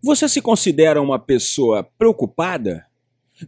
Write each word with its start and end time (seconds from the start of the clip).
Você 0.00 0.28
se 0.28 0.40
considera 0.40 1.02
uma 1.02 1.18
pessoa 1.18 1.82
preocupada? 1.82 2.86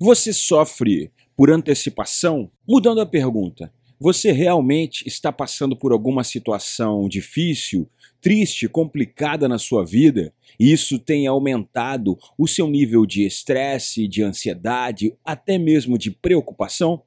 Você 0.01 0.33
sofre 0.33 1.13
por 1.37 1.49
antecipação? 1.49 2.51
Mudando 2.69 3.01
a 3.01 3.07
pergunta, 3.07 3.73
você 4.01 4.33
realmente 4.33 5.07
está 5.07 5.31
passando 5.31 5.77
por 5.77 5.93
alguma 5.93 6.25
situação 6.25 7.09
difícil, 7.09 7.89
triste, 8.21 8.69
complicada 8.69 9.49
na 9.49 9.59
sua 9.59 9.85
vida? 9.85 10.35
E 10.59 10.73
isso 10.73 10.99
tem 10.99 11.29
aumentado 11.29 12.19
o 12.37 12.49
seu 12.49 12.67
nível 12.67 13.07
de 13.07 13.25
estresse, 13.25 14.09
de 14.09 14.21
ansiedade, 14.21 15.15
até 15.25 15.57
mesmo 15.57 15.97
de 15.97 16.11
preocupação? 16.11 17.03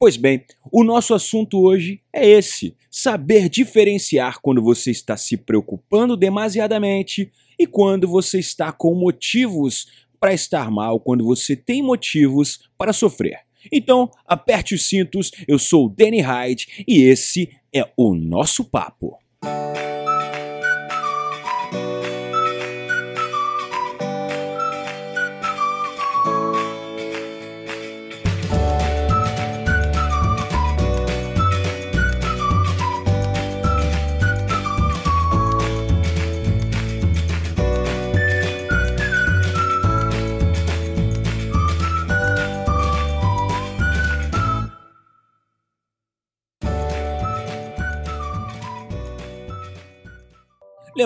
Pois 0.00 0.16
bem, 0.16 0.44
o 0.70 0.84
nosso 0.84 1.12
assunto 1.12 1.60
hoje 1.60 2.00
é 2.12 2.24
esse: 2.24 2.76
saber 2.88 3.48
diferenciar 3.48 4.40
quando 4.40 4.62
você 4.62 4.92
está 4.92 5.16
se 5.16 5.36
preocupando 5.36 6.16
demasiadamente 6.16 7.32
e 7.58 7.66
quando 7.66 8.06
você 8.06 8.38
está 8.38 8.70
com 8.70 8.94
motivos 8.94 9.88
para 10.20 10.32
estar 10.32 10.70
mal, 10.70 11.00
quando 11.00 11.24
você 11.24 11.56
tem 11.56 11.82
motivos 11.82 12.60
para 12.78 12.92
sofrer. 12.92 13.40
Então, 13.72 14.08
aperte 14.24 14.74
os 14.74 14.88
cintos, 14.88 15.32
eu 15.48 15.58
sou 15.58 15.86
o 15.86 15.88
Danny 15.88 16.20
Hyde 16.20 16.84
e 16.86 17.02
esse 17.02 17.50
é 17.74 17.90
o 17.96 18.14
nosso 18.14 18.64
papo. 18.64 19.18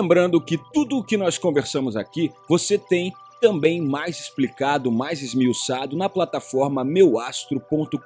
Lembrando 0.03 0.41
que 0.41 0.59
tudo 0.73 0.97
o 0.97 1.03
que 1.03 1.15
nós 1.15 1.37
conversamos 1.37 1.95
aqui 1.95 2.29
você 2.49 2.77
tem 2.77 3.13
também 3.39 3.79
mais 3.79 4.19
explicado, 4.19 4.91
mais 4.91 5.21
esmiuçado 5.21 5.95
na 5.95 6.09
plataforma 6.09 6.83
meuastro.com.br. 6.83 7.97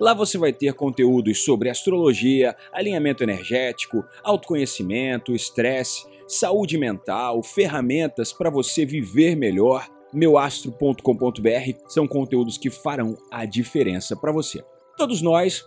Lá 0.00 0.14
você 0.14 0.38
vai 0.38 0.54
ter 0.54 0.72
conteúdos 0.72 1.44
sobre 1.44 1.68
astrologia, 1.68 2.56
alinhamento 2.72 3.22
energético, 3.22 4.02
autoconhecimento, 4.24 5.34
estresse, 5.34 6.06
saúde 6.26 6.78
mental, 6.78 7.42
ferramentas 7.42 8.32
para 8.32 8.48
você 8.48 8.86
viver 8.86 9.36
melhor. 9.36 9.86
Meuastro.com.br 10.14 11.78
são 11.88 12.08
conteúdos 12.08 12.56
que 12.56 12.70
farão 12.70 13.18
a 13.30 13.44
diferença 13.44 14.16
para 14.16 14.32
você. 14.32 14.64
Todos 14.96 15.20
nós, 15.20 15.62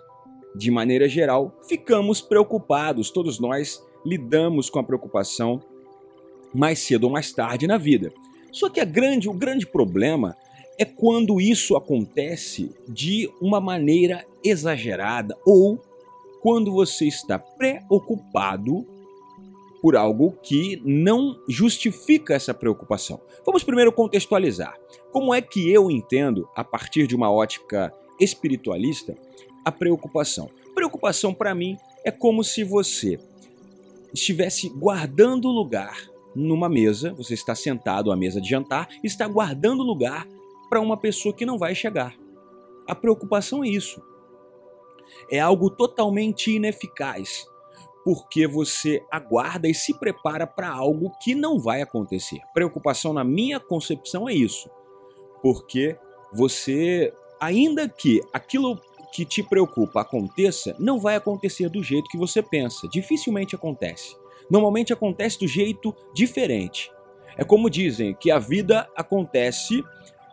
de 0.56 0.72
maneira 0.72 1.08
geral, 1.08 1.56
ficamos 1.69 2.19
preocupados, 2.19 3.11
todos 3.11 3.39
nós 3.39 3.80
lidamos 4.05 4.69
com 4.69 4.79
a 4.79 4.83
preocupação 4.83 5.61
mais 6.53 6.79
cedo 6.79 7.05
ou 7.05 7.09
mais 7.09 7.31
tarde 7.31 7.67
na 7.67 7.77
vida. 7.77 8.13
Só 8.51 8.69
que 8.69 8.79
a 8.79 8.85
grande, 8.85 9.27
o 9.27 9.33
grande 9.33 9.65
problema 9.65 10.37
é 10.77 10.85
quando 10.85 11.39
isso 11.39 11.75
acontece 11.75 12.71
de 12.87 13.29
uma 13.41 13.59
maneira 13.59 14.25
exagerada 14.43 15.35
ou 15.45 15.81
quando 16.41 16.71
você 16.71 17.05
está 17.07 17.39
preocupado 17.39 18.85
por 19.81 19.95
algo 19.95 20.38
que 20.41 20.81
não 20.85 21.38
justifica 21.47 22.33
essa 22.33 22.53
preocupação. 22.53 23.19
Vamos 23.45 23.63
primeiro 23.63 23.91
contextualizar. 23.91 24.77
Como 25.11 25.33
é 25.33 25.41
que 25.41 25.69
eu 25.69 25.91
entendo, 25.91 26.47
a 26.55 26.63
partir 26.63 27.05
de 27.05 27.15
uma 27.15 27.31
ótica 27.31 27.93
espiritualista, 28.19 29.15
a 29.65 29.71
preocupação? 29.71 30.49
Preocupação 30.73 31.33
para 31.33 31.53
mim 31.53 31.78
é 32.03 32.11
como 32.11 32.44
se 32.44 32.63
você 32.63 33.19
estivesse 34.13 34.69
guardando 34.69 35.50
lugar 35.50 35.97
numa 36.35 36.69
mesa, 36.69 37.13
você 37.13 37.34
está 37.34 37.56
sentado 37.56 38.12
à 38.12 38.16
mesa 38.16 38.41
de 38.41 38.50
jantar, 38.50 38.88
está 39.03 39.28
guardando 39.28 39.84
lugar 39.84 40.28
para 40.69 40.81
uma 40.81 40.97
pessoa 40.97 41.34
que 41.34 41.46
não 41.46 41.57
vai 41.57 41.75
chegar. 41.75 42.16
A 42.88 42.96
preocupação 42.96 43.63
é 43.63 43.68
isso. 43.68 44.02
É 45.29 45.40
algo 45.40 45.69
totalmente 45.69 46.52
ineficaz, 46.52 47.46
porque 48.03 48.47
você 48.47 49.03
aguarda 49.12 49.68
e 49.68 49.73
se 49.73 49.94
prepara 49.94 50.46
para 50.47 50.69
algo 50.69 51.12
que 51.22 51.35
não 51.35 51.59
vai 51.59 51.81
acontecer. 51.81 52.40
Preocupação, 52.53 53.13
na 53.13 53.23
minha 53.23 53.59
concepção, 53.59 54.28
é 54.28 54.34
isso. 54.34 54.69
Porque 55.41 55.97
você, 56.34 57.13
ainda 57.40 57.88
que 57.88 58.22
aquilo 58.34 58.79
que 59.13 59.24
te 59.24 59.44
preocupa 59.44 60.01
aconteça, 60.01 60.75
não 60.79 61.00
vai 61.00 61.16
acontecer 61.16 61.69
do 61.69 61.84
jeito 61.84 62.09
que 62.09 62.18
você 62.18 62.41
pensa. 62.41 62.88
Dificilmente 62.88 63.56
acontece. 63.56 64.18
Normalmente 64.50 64.91
acontece 64.91 65.40
do 65.40 65.47
jeito 65.47 65.96
diferente. 66.16 66.91
É 67.38 67.44
como 67.44 67.69
dizem 67.69 68.16
que 68.16 68.31
a 68.31 68.40
vida 68.40 68.90
acontece 68.96 69.84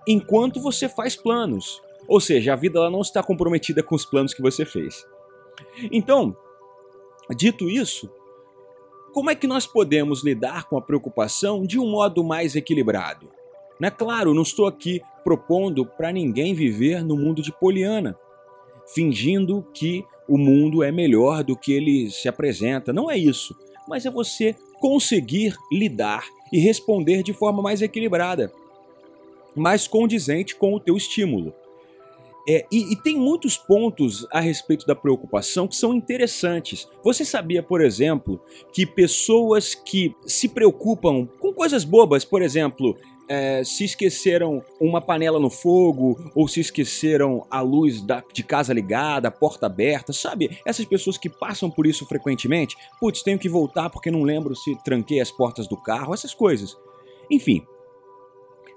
enquanto 0.08 0.60
você 0.60 0.88
faz 0.88 1.14
planos. 1.14 1.82
Ou 2.08 2.20
seja, 2.20 2.54
a 2.54 2.56
vida 2.56 2.78
ela 2.78 2.90
não 2.90 3.02
está 3.02 3.22
comprometida 3.22 3.82
com 3.82 3.94
os 3.94 4.06
planos 4.06 4.32
que 4.32 4.40
você 4.40 4.64
fez. 4.64 5.06
Então, 5.92 6.34
dito 7.36 7.68
isso, 7.68 8.10
como 9.12 9.30
é 9.30 9.34
que 9.34 9.46
nós 9.46 9.66
podemos 9.66 10.24
lidar 10.24 10.64
com 10.64 10.78
a 10.78 10.82
preocupação 10.82 11.66
de 11.66 11.78
um 11.78 11.88
modo 11.88 12.24
mais 12.24 12.56
equilibrado? 12.56 13.28
Né? 13.78 13.90
Claro, 13.90 14.32
não 14.32 14.42
estou 14.42 14.66
aqui 14.66 15.02
propondo 15.22 15.84
para 15.84 16.10
ninguém 16.10 16.54
viver 16.54 17.04
no 17.04 17.16
mundo 17.16 17.42
de 17.42 17.52
Poliana 17.52 18.18
fingindo 18.94 19.66
que 19.72 20.04
o 20.28 20.38
mundo 20.38 20.82
é 20.82 20.92
melhor 20.92 21.42
do 21.42 21.56
que 21.56 21.72
ele 21.72 22.10
se 22.10 22.28
apresenta. 22.28 22.92
Não 22.92 23.10
é 23.10 23.18
isso, 23.18 23.56
mas 23.88 24.06
é 24.06 24.10
você 24.10 24.54
conseguir 24.78 25.56
lidar 25.72 26.24
e 26.52 26.58
responder 26.58 27.22
de 27.22 27.32
forma 27.32 27.62
mais 27.62 27.82
equilibrada, 27.82 28.52
mais 29.54 29.86
condizente 29.86 30.54
com 30.54 30.74
o 30.74 30.80
teu 30.80 30.96
estímulo. 30.96 31.52
É, 32.48 32.66
e, 32.72 32.92
e, 32.92 32.96
tem 32.96 33.16
muitos 33.16 33.56
pontos 33.56 34.26
a 34.32 34.40
respeito 34.40 34.86
da 34.86 34.94
preocupação 34.94 35.68
que 35.68 35.76
são 35.76 35.94
interessantes. 35.94 36.88
Você 37.04 37.24
sabia, 37.24 37.62
por 37.62 37.82
exemplo, 37.82 38.40
que 38.72 38.86
pessoas 38.86 39.74
que 39.74 40.16
se 40.26 40.48
preocupam 40.48 41.28
com 41.38 41.52
coisas 41.52 41.84
bobas, 41.84 42.24
por 42.24 42.40
exemplo, 42.40 42.96
é, 43.30 43.62
se 43.62 43.84
esqueceram 43.84 44.60
uma 44.80 45.00
panela 45.00 45.38
no 45.38 45.48
fogo 45.48 46.32
ou 46.34 46.48
se 46.48 46.58
esqueceram 46.58 47.46
a 47.48 47.60
luz 47.60 48.02
da, 48.02 48.24
de 48.32 48.42
casa 48.42 48.72
ligada, 48.72 49.28
a 49.28 49.30
porta 49.30 49.66
aberta, 49.66 50.12
sabe? 50.12 50.58
Essas 50.66 50.84
pessoas 50.84 51.16
que 51.16 51.30
passam 51.30 51.70
por 51.70 51.86
isso 51.86 52.04
frequentemente, 52.06 52.76
putz, 52.98 53.22
tenho 53.22 53.38
que 53.38 53.48
voltar 53.48 53.88
porque 53.88 54.10
não 54.10 54.24
lembro 54.24 54.56
se 54.56 54.74
tranquei 54.82 55.20
as 55.20 55.30
portas 55.30 55.68
do 55.68 55.76
carro, 55.76 56.12
essas 56.12 56.34
coisas. 56.34 56.76
Enfim, 57.30 57.64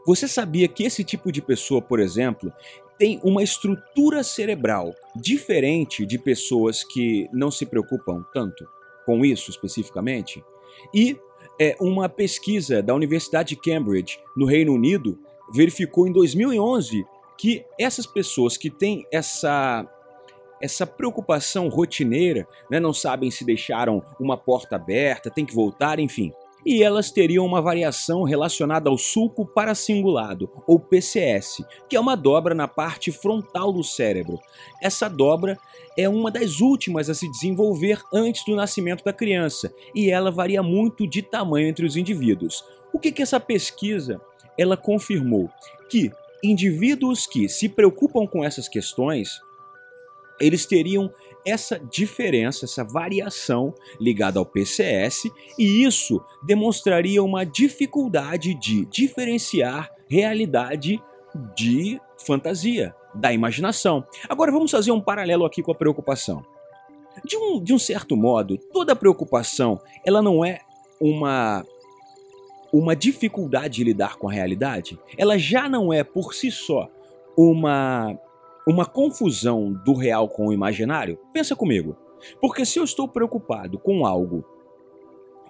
você 0.05 0.27
sabia 0.27 0.67
que 0.67 0.83
esse 0.83 1.03
tipo 1.03 1.31
de 1.31 1.41
pessoa, 1.41 1.81
por 1.81 1.99
exemplo, 1.99 2.53
tem 2.99 3.19
uma 3.23 3.41
estrutura 3.41 4.23
cerebral 4.23 4.93
diferente 5.15 6.05
de 6.05 6.19
pessoas 6.19 6.83
que 6.83 7.27
não 7.33 7.49
se 7.49 7.65
preocupam 7.65 8.23
tanto 8.31 8.67
com 9.03 9.25
isso 9.25 9.49
especificamente? 9.49 10.45
E 10.93 11.17
é, 11.59 11.75
uma 11.79 12.09
pesquisa 12.09 12.81
da 12.81 12.93
Universidade 12.93 13.49
de 13.49 13.55
Cambridge, 13.55 14.19
no 14.35 14.45
Reino 14.45 14.73
Unido, 14.73 15.17
verificou 15.53 16.07
em 16.07 16.11
2011 16.11 17.05
que 17.37 17.65
essas 17.79 18.05
pessoas 18.05 18.57
que 18.57 18.69
têm 18.69 19.05
essa 19.11 19.87
essa 20.61 20.87
preocupação 20.87 21.67
rotineira, 21.67 22.47
né, 22.71 22.79
não 22.79 22.93
sabem 22.93 23.29
se 23.29 23.43
deixaram 23.43 24.01
uma 24.17 24.37
porta 24.37 24.77
aberta, 24.77 25.29
tem 25.29 25.45
que 25.45 25.53
voltar, 25.53 25.99
enfim, 25.99 26.31
e 26.65 26.81
elas 26.83 27.11
teriam 27.11 27.45
uma 27.45 27.61
variação 27.61 28.23
relacionada 28.23 28.89
ao 28.89 28.97
sulco 28.97 29.45
paracingulado, 29.45 30.49
ou 30.67 30.79
PCS, 30.79 31.63
que 31.89 31.95
é 31.95 31.99
uma 31.99 32.15
dobra 32.15 32.55
na 32.55 32.67
parte 32.67 33.11
frontal 33.11 33.71
do 33.71 33.83
cérebro. 33.83 34.39
Essa 34.81 35.09
dobra 35.09 35.57
é 35.97 36.07
uma 36.07 36.31
das 36.31 36.59
últimas 36.59 37.09
a 37.09 37.13
se 37.13 37.29
desenvolver 37.29 38.01
antes 38.13 38.45
do 38.45 38.55
nascimento 38.55 39.03
da 39.03 39.13
criança, 39.13 39.73
e 39.93 40.09
ela 40.09 40.31
varia 40.31 40.63
muito 40.63 41.07
de 41.07 41.21
tamanho 41.21 41.67
entre 41.67 41.85
os 41.85 41.95
indivíduos. 41.95 42.63
O 42.93 42.99
que, 42.99 43.11
que 43.11 43.21
essa 43.21 43.39
pesquisa 43.39 44.21
ela 44.57 44.77
confirmou? 44.77 45.49
Que 45.89 46.11
indivíduos 46.43 47.25
que 47.25 47.47
se 47.47 47.69
preocupam 47.69 48.27
com 48.27 48.43
essas 48.43 48.67
questões, 48.67 49.39
eles 50.39 50.65
teriam 50.65 51.11
essa 51.45 51.79
diferença, 51.79 52.65
essa 52.65 52.83
variação 52.83 53.73
ligada 53.99 54.39
ao 54.39 54.45
PCS, 54.45 55.29
e 55.57 55.83
isso 55.83 56.23
demonstraria 56.41 57.23
uma 57.23 57.45
dificuldade 57.45 58.53
de 58.53 58.85
diferenciar 58.85 59.91
realidade 60.09 61.01
de 61.55 61.99
fantasia, 62.17 62.95
da 63.13 63.33
imaginação. 63.33 64.05
Agora 64.29 64.51
vamos 64.51 64.71
fazer 64.71 64.91
um 64.91 65.01
paralelo 65.01 65.45
aqui 65.45 65.61
com 65.61 65.71
a 65.71 65.75
preocupação. 65.75 66.45
De 67.25 67.37
um, 67.37 67.63
de 67.63 67.73
um 67.73 67.79
certo 67.79 68.15
modo, 68.15 68.57
toda 68.57 68.95
preocupação 68.95 69.79
ela 70.05 70.21
não 70.21 70.43
é 70.43 70.61
uma 70.99 71.63
uma 72.71 72.95
dificuldade 72.95 73.75
de 73.75 73.83
lidar 73.83 74.15
com 74.15 74.27
a 74.27 74.31
realidade, 74.31 74.99
ela 75.15 75.37
já 75.37 75.69
não 75.69 75.93
é 75.93 76.03
por 76.03 76.33
si 76.33 76.49
só 76.49 76.89
uma 77.37 78.17
uma 78.67 78.85
confusão 78.85 79.71
do 79.71 79.93
real 79.93 80.29
com 80.29 80.47
o 80.47 80.53
imaginário? 80.53 81.19
Pensa 81.33 81.55
comigo. 81.55 81.95
Porque 82.39 82.65
se 82.65 82.79
eu 82.79 82.83
estou 82.83 83.07
preocupado 83.07 83.77
com 83.77 84.05
algo 84.05 84.45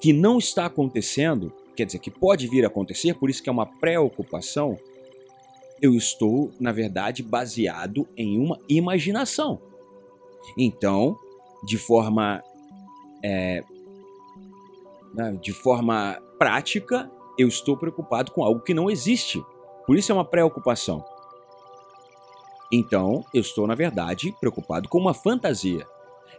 que 0.01 0.11
não 0.11 0.37
está 0.37 0.65
acontecendo, 0.65 1.53
quer 1.75 1.85
dizer, 1.85 1.99
que 1.99 2.11
pode 2.11 2.47
vir 2.47 2.63
a 2.63 2.67
acontecer, 2.67 3.13
por 3.13 3.29
isso 3.29 3.41
que 3.41 3.49
é 3.49 3.51
uma 3.51 3.65
preocupação, 3.65 4.77
eu 5.81 5.95
estou, 5.95 6.51
na 6.59 6.71
verdade, 6.71 7.21
baseado 7.21 8.07
em 8.17 8.39
uma 8.39 8.59
imaginação. 8.67 9.61
Então, 10.57 11.17
de 11.63 11.77
forma 11.77 12.43
é, 13.23 13.63
de 15.41 15.53
forma 15.53 16.19
prática, 16.39 17.09
eu 17.37 17.47
estou 17.47 17.77
preocupado 17.77 18.31
com 18.31 18.43
algo 18.43 18.61
que 18.61 18.73
não 18.73 18.89
existe. 18.89 19.43
Por 19.85 19.97
isso 19.97 20.11
é 20.11 20.15
uma 20.15 20.25
preocupação. 20.25 21.03
Então, 22.75 23.23
eu 23.31 23.41
estou, 23.41 23.67
na 23.67 23.75
verdade, 23.75 24.35
preocupado 24.39 24.89
com 24.89 24.97
uma 24.97 25.13
fantasia. 25.13 25.85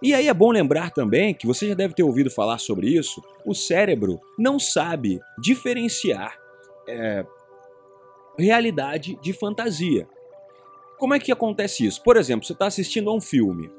E 0.02 0.12
aí 0.12 0.26
é 0.26 0.34
bom 0.34 0.50
lembrar 0.50 0.90
também 0.90 1.32
que 1.32 1.46
você 1.46 1.68
já 1.68 1.74
deve 1.74 1.94
ter 1.94 2.02
ouvido 2.02 2.28
falar 2.28 2.58
sobre 2.58 2.88
isso: 2.88 3.22
o 3.46 3.54
cérebro 3.54 4.20
não 4.36 4.58
sabe 4.58 5.20
diferenciar 5.38 6.36
é, 6.88 7.24
realidade 8.36 9.16
de 9.22 9.32
fantasia. 9.32 10.08
Como 10.98 11.14
é 11.14 11.20
que 11.20 11.30
acontece 11.30 11.86
isso? 11.86 12.02
Por 12.02 12.16
exemplo, 12.16 12.44
você 12.44 12.52
está 12.52 12.66
assistindo 12.66 13.10
a 13.10 13.14
um 13.14 13.20
filme. 13.20 13.70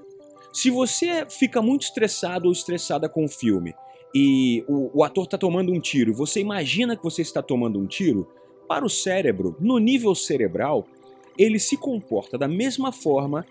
Se 0.53 0.69
você 0.69 1.25
fica 1.29 1.61
muito 1.61 1.81
estressado 1.81 2.45
ou 2.45 2.53
estressada 2.53 3.09
com 3.09 3.25
o 3.25 3.29
filme 3.29 3.75
e 4.13 4.63
o, 4.65 4.99
o 4.99 5.03
ator 5.03 5.25
está 5.25 5.37
tomando 5.37 5.73
um 5.73 5.79
tiro 5.81 6.13
você 6.13 6.39
imagina 6.39 6.95
que 6.95 7.03
você 7.03 7.21
está 7.21 7.41
tomando 7.41 7.77
um 7.77 7.85
tiro, 7.85 8.25
para 8.67 8.85
o 8.85 8.89
cérebro, 8.89 9.55
no 9.59 9.77
nível 9.77 10.15
cerebral, 10.15 10.87
ele 11.37 11.59
se 11.59 11.77
comporta 11.77 12.37
da 12.37 12.47
mesma 12.47 12.91
forma 12.91 13.45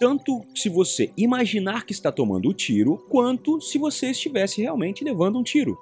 tanto 0.00 0.42
se 0.54 0.70
você 0.70 1.12
imaginar 1.14 1.84
que 1.84 1.92
está 1.92 2.10
tomando 2.10 2.48
o 2.48 2.54
tiro, 2.54 2.96
quanto 3.10 3.60
se 3.60 3.76
você 3.76 4.12
estivesse 4.12 4.62
realmente 4.62 5.04
levando 5.04 5.38
um 5.38 5.42
tiro. 5.42 5.78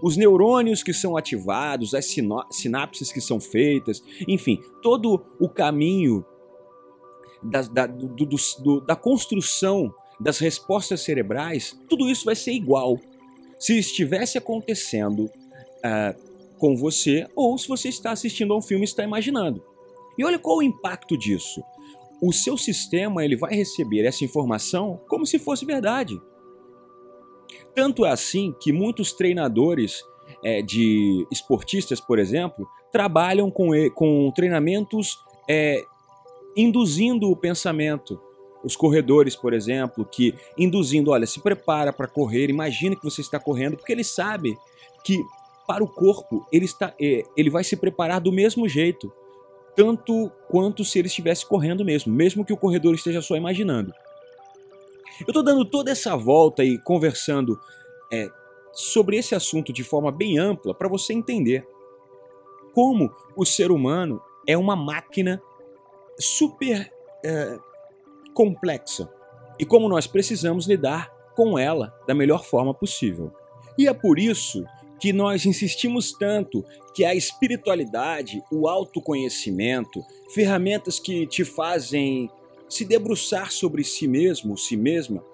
Os 0.00 0.16
neurônios 0.16 0.82
que 0.82 0.92
são 0.92 1.16
ativados, 1.16 1.92
as 1.92 2.06
sinapses 2.52 3.10
que 3.10 3.20
são 3.20 3.40
feitas, 3.40 4.00
enfim, 4.28 4.60
todo 4.80 5.20
o 5.40 5.48
caminho 5.48 6.24
da, 7.42 7.62
da, 7.62 7.86
do, 7.86 8.06
do, 8.06 8.36
do, 8.60 8.80
da 8.80 8.94
construção 8.94 9.92
das 10.20 10.38
respostas 10.38 11.00
cerebrais, 11.00 11.76
tudo 11.88 12.08
isso 12.08 12.24
vai 12.24 12.36
ser 12.36 12.52
igual 12.52 12.98
se 13.58 13.76
estivesse 13.76 14.38
acontecendo 14.38 15.24
uh, 15.24 16.58
com 16.58 16.76
você 16.76 17.26
ou 17.34 17.58
se 17.58 17.66
você 17.66 17.88
está 17.88 18.12
assistindo 18.12 18.52
a 18.54 18.56
um 18.56 18.62
filme 18.62 18.84
e 18.84 18.88
está 18.88 19.02
imaginando. 19.02 19.62
E 20.18 20.24
olha 20.24 20.38
qual 20.38 20.58
o 20.58 20.62
impacto 20.62 21.16
disso. 21.16 21.62
O 22.20 22.32
seu 22.32 22.58
sistema 22.58 23.24
ele 23.24 23.36
vai 23.36 23.54
receber 23.54 24.04
essa 24.04 24.24
informação 24.24 25.00
como 25.08 25.24
se 25.24 25.38
fosse 25.38 25.64
verdade. 25.64 26.20
Tanto 27.74 28.04
é 28.04 28.10
assim 28.10 28.52
que 28.60 28.72
muitos 28.72 29.12
treinadores 29.12 30.02
é, 30.42 30.60
de 30.60 31.26
esportistas, 31.30 32.00
por 32.00 32.18
exemplo, 32.18 32.68
trabalham 32.90 33.50
com, 33.50 33.68
com 33.94 34.32
treinamentos 34.34 35.16
é, 35.48 35.84
induzindo 36.56 37.30
o 37.30 37.36
pensamento. 37.36 38.20
Os 38.64 38.74
corredores, 38.74 39.36
por 39.36 39.54
exemplo, 39.54 40.04
que 40.04 40.34
induzindo, 40.56 41.12
olha, 41.12 41.26
se 41.26 41.40
prepara 41.40 41.92
para 41.92 42.08
correr, 42.08 42.50
imagine 42.50 42.96
que 42.96 43.04
você 43.04 43.20
está 43.20 43.38
correndo, 43.38 43.76
porque 43.76 43.92
ele 43.92 44.02
sabe 44.02 44.58
que 45.04 45.22
para 45.66 45.84
o 45.84 45.88
corpo 45.88 46.46
ele, 46.50 46.64
está, 46.64 46.92
é, 47.00 47.22
ele 47.36 47.50
vai 47.50 47.62
se 47.62 47.76
preparar 47.76 48.20
do 48.20 48.32
mesmo 48.32 48.68
jeito, 48.68 49.12
tanto 49.78 50.28
quanto 50.48 50.84
se 50.84 50.98
ele 50.98 51.06
estivesse 51.06 51.46
correndo 51.46 51.84
mesmo, 51.84 52.12
mesmo 52.12 52.44
que 52.44 52.52
o 52.52 52.56
corredor 52.56 52.96
esteja 52.96 53.22
só 53.22 53.36
imaginando. 53.36 53.94
Eu 55.20 55.28
estou 55.28 55.40
dando 55.40 55.64
toda 55.64 55.92
essa 55.92 56.16
volta 56.16 56.64
e 56.64 56.78
conversando 56.78 57.56
é, 58.12 58.28
sobre 58.72 59.16
esse 59.16 59.36
assunto 59.36 59.72
de 59.72 59.84
forma 59.84 60.10
bem 60.10 60.36
ampla 60.36 60.74
para 60.74 60.88
você 60.88 61.12
entender 61.12 61.64
como 62.74 63.08
o 63.36 63.46
ser 63.46 63.70
humano 63.70 64.20
é 64.48 64.58
uma 64.58 64.74
máquina 64.74 65.40
super 66.18 66.92
é, 67.24 67.56
complexa 68.34 69.08
e 69.60 69.64
como 69.64 69.88
nós 69.88 70.08
precisamos 70.08 70.66
lidar 70.66 71.08
com 71.36 71.56
ela 71.56 71.94
da 72.04 72.16
melhor 72.16 72.44
forma 72.44 72.74
possível. 72.74 73.32
E 73.78 73.86
é 73.86 73.94
por 73.94 74.18
isso 74.18 74.64
que 75.00 75.12
nós 75.12 75.46
insistimos 75.46 76.12
tanto 76.12 76.64
que 76.94 77.04
a 77.04 77.14
espiritualidade, 77.14 78.42
o 78.50 78.68
autoconhecimento, 78.68 80.04
ferramentas 80.34 80.98
que 80.98 81.26
te 81.26 81.44
fazem 81.44 82.30
se 82.68 82.84
debruçar 82.84 83.50
sobre 83.50 83.82
si 83.84 84.06
mesmo, 84.06 84.58
si 84.58 84.76
mesma, 84.76 85.24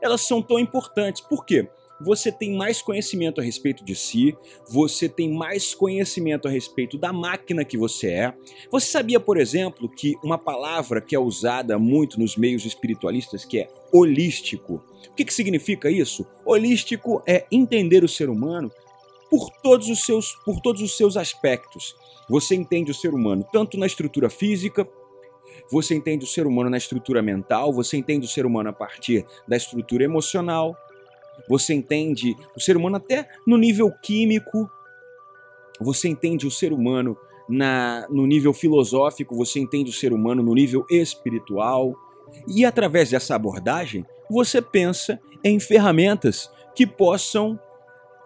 elas 0.00 0.22
são 0.22 0.42
tão 0.42 0.58
importantes. 0.58 1.20
Por 1.20 1.44
quê? 1.44 1.68
você 2.00 2.32
tem 2.32 2.56
mais 2.56 2.80
conhecimento 2.80 3.40
a 3.40 3.44
respeito 3.44 3.84
de 3.84 3.94
si, 3.94 4.34
você 4.68 5.08
tem 5.08 5.30
mais 5.30 5.74
conhecimento 5.74 6.48
a 6.48 6.50
respeito 6.50 6.96
da 6.96 7.12
máquina 7.12 7.64
que 7.64 7.76
você 7.76 8.08
é. 8.08 8.34
Você 8.70 8.86
sabia, 8.86 9.20
por 9.20 9.36
exemplo, 9.36 9.88
que 9.88 10.16
uma 10.24 10.38
palavra 10.38 11.00
que 11.00 11.14
é 11.14 11.18
usada 11.18 11.78
muito 11.78 12.18
nos 12.18 12.36
meios 12.36 12.64
espiritualistas, 12.64 13.44
que 13.44 13.60
é 13.60 13.68
holístico. 13.92 14.82
O 15.10 15.14
que, 15.14 15.24
que 15.24 15.34
significa 15.34 15.90
isso? 15.90 16.26
Holístico 16.44 17.22
é 17.26 17.46
entender 17.52 18.02
o 18.02 18.08
ser 18.08 18.30
humano 18.30 18.70
por 19.30 19.50
todos 19.62 19.88
os 19.88 20.04
seus, 20.04 20.34
por 20.44 20.60
todos 20.60 20.82
os 20.82 20.96
seus 20.96 21.16
aspectos. 21.16 21.94
Você 22.28 22.54
entende 22.54 22.90
o 22.90 22.94
ser 22.94 23.14
humano 23.14 23.46
tanto 23.52 23.78
na 23.78 23.86
estrutura 23.86 24.28
física, 24.28 24.86
você 25.70 25.94
entende 25.94 26.24
o 26.24 26.28
ser 26.28 26.46
humano 26.46 26.68
na 26.68 26.76
estrutura 26.76 27.22
mental, 27.22 27.72
você 27.72 27.96
entende 27.96 28.26
o 28.26 28.28
ser 28.28 28.44
humano 28.44 28.70
a 28.70 28.72
partir 28.72 29.24
da 29.46 29.56
estrutura 29.56 30.04
emocional, 30.04 30.76
você 31.48 31.72
entende 31.72 32.36
o 32.56 32.60
ser 32.60 32.76
humano 32.76 32.96
até 32.96 33.28
no 33.46 33.56
nível 33.56 33.90
químico, 34.02 34.68
você 35.80 36.08
entende 36.08 36.46
o 36.46 36.50
ser 36.50 36.72
humano 36.72 37.16
na, 37.48 38.06
no 38.10 38.26
nível 38.26 38.52
filosófico, 38.52 39.34
você 39.34 39.58
entende 39.58 39.90
o 39.90 39.94
ser 39.94 40.12
humano 40.12 40.42
no 40.42 40.54
nível 40.54 40.84
espiritual. 40.90 41.94
E 42.46 42.64
através 42.64 43.10
dessa 43.10 43.34
abordagem, 43.34 44.04
você 44.30 44.60
pensa 44.60 45.20
em 45.42 45.58
ferramentas 45.58 46.50
que 46.74 46.86
possam 46.86 47.58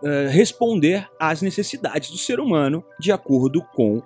uh, 0.05 0.31
responder 0.31 1.09
às 1.19 1.43
necessidades 1.43 2.11
do 2.11 2.19
ser 2.19 2.39
humano 2.39 2.85
de 3.01 3.11
acordo 3.11 3.63
com 3.75 4.03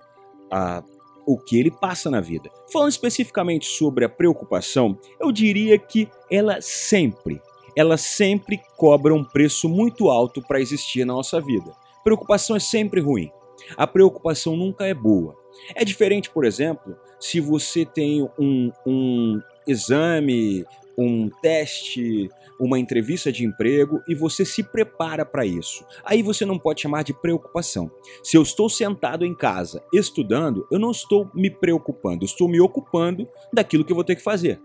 a, 0.51 0.83
o 1.27 1.37
que 1.37 1.59
ele 1.59 1.71
passa 1.71 2.11
na 2.11 2.21
vida. 2.21 2.49
Falando 2.73 2.91
especificamente 2.91 3.67
sobre 3.67 4.05
a 4.05 4.09
preocupação, 4.09 4.97
eu 5.21 5.31
diria 5.31 5.79
que 5.79 6.09
ela 6.31 6.61
sempre 6.61 7.43
elas 7.79 8.01
sempre 8.01 8.61
cobram 8.77 9.19
um 9.19 9.25
preço 9.25 9.69
muito 9.69 10.11
alto 10.11 10.43
para 10.43 10.61
existir 10.61 11.05
na 11.05 11.13
nossa 11.13 11.41
vida. 11.41 11.71
Preocupação 12.03 12.57
é 12.57 12.59
sempre 12.59 13.01
ruim. 13.01 13.31
A 13.77 13.87
preocupação 13.87 14.57
nunca 14.57 14.85
é 14.85 14.93
boa. 14.93 15.37
É 15.77 15.85
diferente, 15.85 16.29
por 16.29 16.45
exemplo, 16.45 16.97
se 17.21 17.39
você 17.39 17.87
tem 17.87 18.29
um, 18.37 18.73
um 18.85 19.41
exame, 19.65 20.65
um 20.99 21.31
teste, 21.41 22.29
uma 22.59 22.79
entrevista 22.79 23.31
de 23.31 23.45
emprego 23.45 24.03
e 24.09 24.17
você 24.17 24.45
se 24.45 24.65
prepara 24.65 25.25
para 25.25 25.47
isso. 25.47 25.87
Aí 26.05 26.23
você 26.23 26.45
não 26.45 26.59
pode 26.59 26.81
chamar 26.81 27.05
de 27.05 27.15
preocupação. 27.15 27.89
Se 28.23 28.37
eu 28.37 28.43
estou 28.43 28.69
sentado 28.69 29.25
em 29.25 29.35
casa 29.35 29.81
estudando, 29.95 30.67
eu 30.73 30.79
não 30.79 30.91
estou 30.91 31.31
me 31.33 31.49
preocupando, 31.49 32.25
estou 32.25 32.49
me 32.49 32.61
ocupando 32.61 33.29
daquilo 33.53 33.85
que 33.85 33.93
eu 33.93 33.97
vou 33.97 34.05
ter 34.05 34.17
que 34.17 34.23
fazer. 34.23 34.61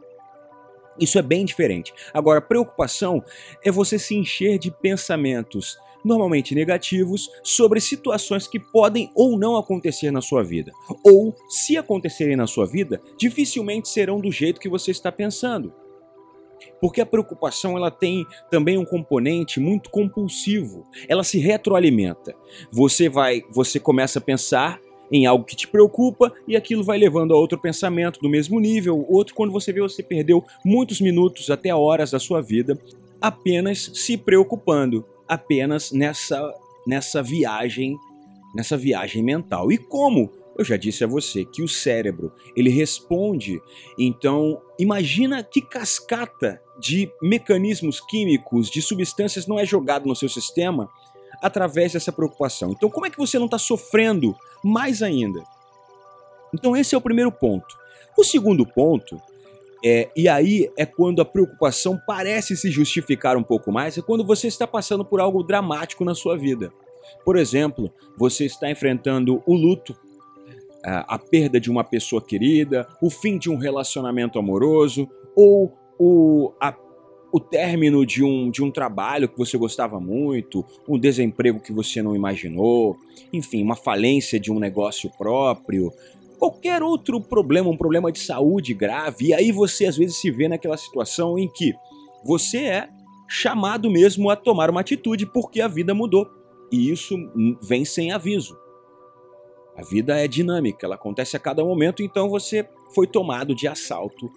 Isso 0.99 1.19
é 1.19 1.21
bem 1.21 1.45
diferente. 1.45 1.93
Agora, 2.13 2.41
preocupação 2.41 3.23
é 3.63 3.71
você 3.71 3.99
se 3.99 4.15
encher 4.15 4.57
de 4.57 4.71
pensamentos 4.71 5.77
normalmente 6.03 6.53
negativos 6.53 7.31
sobre 7.41 7.79
situações 7.79 8.47
que 8.47 8.59
podem 8.59 9.09
ou 9.15 9.37
não 9.37 9.55
acontecer 9.55 10.11
na 10.11 10.21
sua 10.21 10.43
vida. 10.43 10.71
Ou, 11.03 11.35
se 11.47 11.77
acontecerem 11.77 12.35
na 12.35 12.45
sua 12.45 12.65
vida, 12.65 13.01
dificilmente 13.17 13.87
serão 13.87 14.19
do 14.19 14.31
jeito 14.31 14.59
que 14.59 14.69
você 14.69 14.91
está 14.91 15.11
pensando. 15.11 15.73
Porque 16.79 17.01
a 17.01 17.05
preocupação 17.05 17.77
ela 17.77 17.91
tem 17.91 18.25
também 18.49 18.77
um 18.77 18.85
componente 18.85 19.59
muito 19.59 19.89
compulsivo. 19.89 20.85
Ela 21.07 21.23
se 21.23 21.39
retroalimenta. 21.39 22.35
Você 22.71 23.09
vai, 23.09 23.43
você 23.51 23.79
começa 23.79 24.19
a 24.19 24.21
pensar 24.21 24.79
em 25.11 25.25
algo 25.25 25.45
que 25.45 25.55
te 25.55 25.67
preocupa 25.67 26.33
e 26.47 26.55
aquilo 26.55 26.83
vai 26.83 26.97
levando 26.97 27.33
a 27.33 27.37
outro 27.37 27.57
pensamento 27.57 28.19
do 28.19 28.29
mesmo 28.29 28.59
nível, 28.59 29.05
outro 29.09 29.35
quando 29.35 29.51
você 29.51 29.71
vê 29.71 29.79
você 29.79 30.01
perdeu 30.01 30.43
muitos 30.65 30.99
minutos 30.99 31.51
até 31.51 31.73
horas 31.75 32.11
da 32.11 32.19
sua 32.19 32.41
vida 32.41 32.79
apenas 33.21 33.91
se 33.93 34.17
preocupando, 34.17 35.05
apenas 35.27 35.91
nessa 35.91 36.53
nessa 36.85 37.23
viagem, 37.23 37.97
nessa 38.53 38.77
viagem 38.77 39.23
mental. 39.23 39.71
E 39.71 39.77
como 39.77 40.29
eu 40.57 40.63
já 40.63 40.77
disse 40.77 41.03
a 41.03 41.07
você 41.07 41.45
que 41.45 41.63
o 41.63 41.67
cérebro, 41.67 42.31
ele 42.55 42.69
responde, 42.69 43.61
então 43.97 44.61
imagina 44.77 45.43
que 45.43 45.61
cascata 45.61 46.61
de 46.79 47.11
mecanismos 47.21 47.99
químicos, 47.99 48.69
de 48.69 48.81
substâncias 48.81 49.47
não 49.47 49.59
é 49.59 49.65
jogado 49.65 50.07
no 50.07 50.15
seu 50.15 50.29
sistema 50.29 50.89
através 51.41 51.93
dessa 51.93 52.11
preocupação. 52.11 52.71
Então, 52.71 52.89
como 52.89 53.05
é 53.05 53.09
que 53.09 53.17
você 53.17 53.37
não 53.37 53.45
está 53.45 53.57
sofrendo 53.57 54.35
mais 54.63 55.01
ainda? 55.01 55.43
Então, 56.53 56.75
esse 56.75 56.93
é 56.95 56.97
o 56.97 57.01
primeiro 57.01 57.31
ponto. 57.31 57.75
O 58.17 58.23
segundo 58.23 58.65
ponto, 58.65 59.19
é, 59.83 60.09
e 60.15 60.29
aí 60.29 60.71
é 60.77 60.85
quando 60.85 61.21
a 61.21 61.25
preocupação 61.25 61.99
parece 62.07 62.55
se 62.55 62.69
justificar 62.69 63.35
um 63.35 63.43
pouco 63.43 63.71
mais, 63.71 63.97
é 63.97 64.01
quando 64.01 64.25
você 64.25 64.47
está 64.47 64.67
passando 64.67 65.03
por 65.03 65.19
algo 65.19 65.43
dramático 65.43 66.05
na 66.05 66.15
sua 66.15 66.37
vida. 66.37 66.71
Por 67.25 67.35
exemplo, 67.37 67.91
você 68.17 68.45
está 68.45 68.69
enfrentando 68.69 69.43
o 69.45 69.53
luto, 69.53 69.95
a, 70.83 71.17
perda 71.17 71.59
de 71.59 71.71
uma 71.71 71.83
pessoa 71.83 72.21
querida, 72.21 72.87
o 73.01 73.09
fim 73.09 73.37
de 73.37 73.49
um 73.49 73.57
relacionamento 73.57 74.37
amoroso 74.37 75.07
ou 75.35 75.73
o, 75.97 76.53
a 76.59 76.75
o 77.35 77.39
término 77.39 78.05
de 78.05 78.23
um, 78.23 78.51
de 78.51 78.63
um 78.63 78.69
trabalho 78.69 79.27
que 79.27 79.35
você 79.35 79.57
gostava 79.57 79.99
muito, 79.99 80.63
um 80.87 80.99
desemprego 80.99 81.59
que 81.59 81.73
você 81.73 81.99
não 81.99 82.15
imaginou, 82.15 82.95
enfim, 83.33 83.63
uma 83.63 83.75
falência 83.75 84.39
de 84.39 84.51
um 84.51 84.59
negócio 84.59 85.09
próprio, 85.17 85.91
qualquer 86.37 86.83
outro 86.83 87.19
problema, 87.19 87.71
um 87.71 87.75
problema 87.75 88.11
de 88.11 88.19
saúde 88.19 88.75
grave, 88.75 89.29
e 89.29 89.33
aí 89.33 89.51
você 89.51 89.87
às 89.87 89.97
vezes 89.97 90.17
se 90.17 90.29
vê 90.29 90.47
naquela 90.47 90.77
situação 90.77 91.39
em 91.39 91.49
que 91.49 91.73
você 92.23 92.59
é 92.59 92.89
chamado 93.27 93.89
mesmo 93.89 94.29
a 94.29 94.35
tomar 94.35 94.69
uma 94.69 94.81
atitude 94.81 95.25
porque 95.25 95.59
a 95.59 95.67
vida 95.67 95.95
mudou. 95.95 96.29
E 96.71 96.91
isso 96.91 97.15
vem 97.61 97.83
sem 97.83 98.11
aviso. 98.11 98.55
A 99.75 99.83
vida 99.83 100.17
é 100.17 100.27
dinâmica, 100.27 100.85
ela 100.85 100.95
acontece 100.95 101.35
a 101.35 101.39
cada 101.39 101.63
momento, 101.63 102.03
então 102.03 102.29
você 102.29 102.67
foi 102.93 103.07
tomado 103.07 103.55
de 103.55 103.67
assalto 103.67 104.31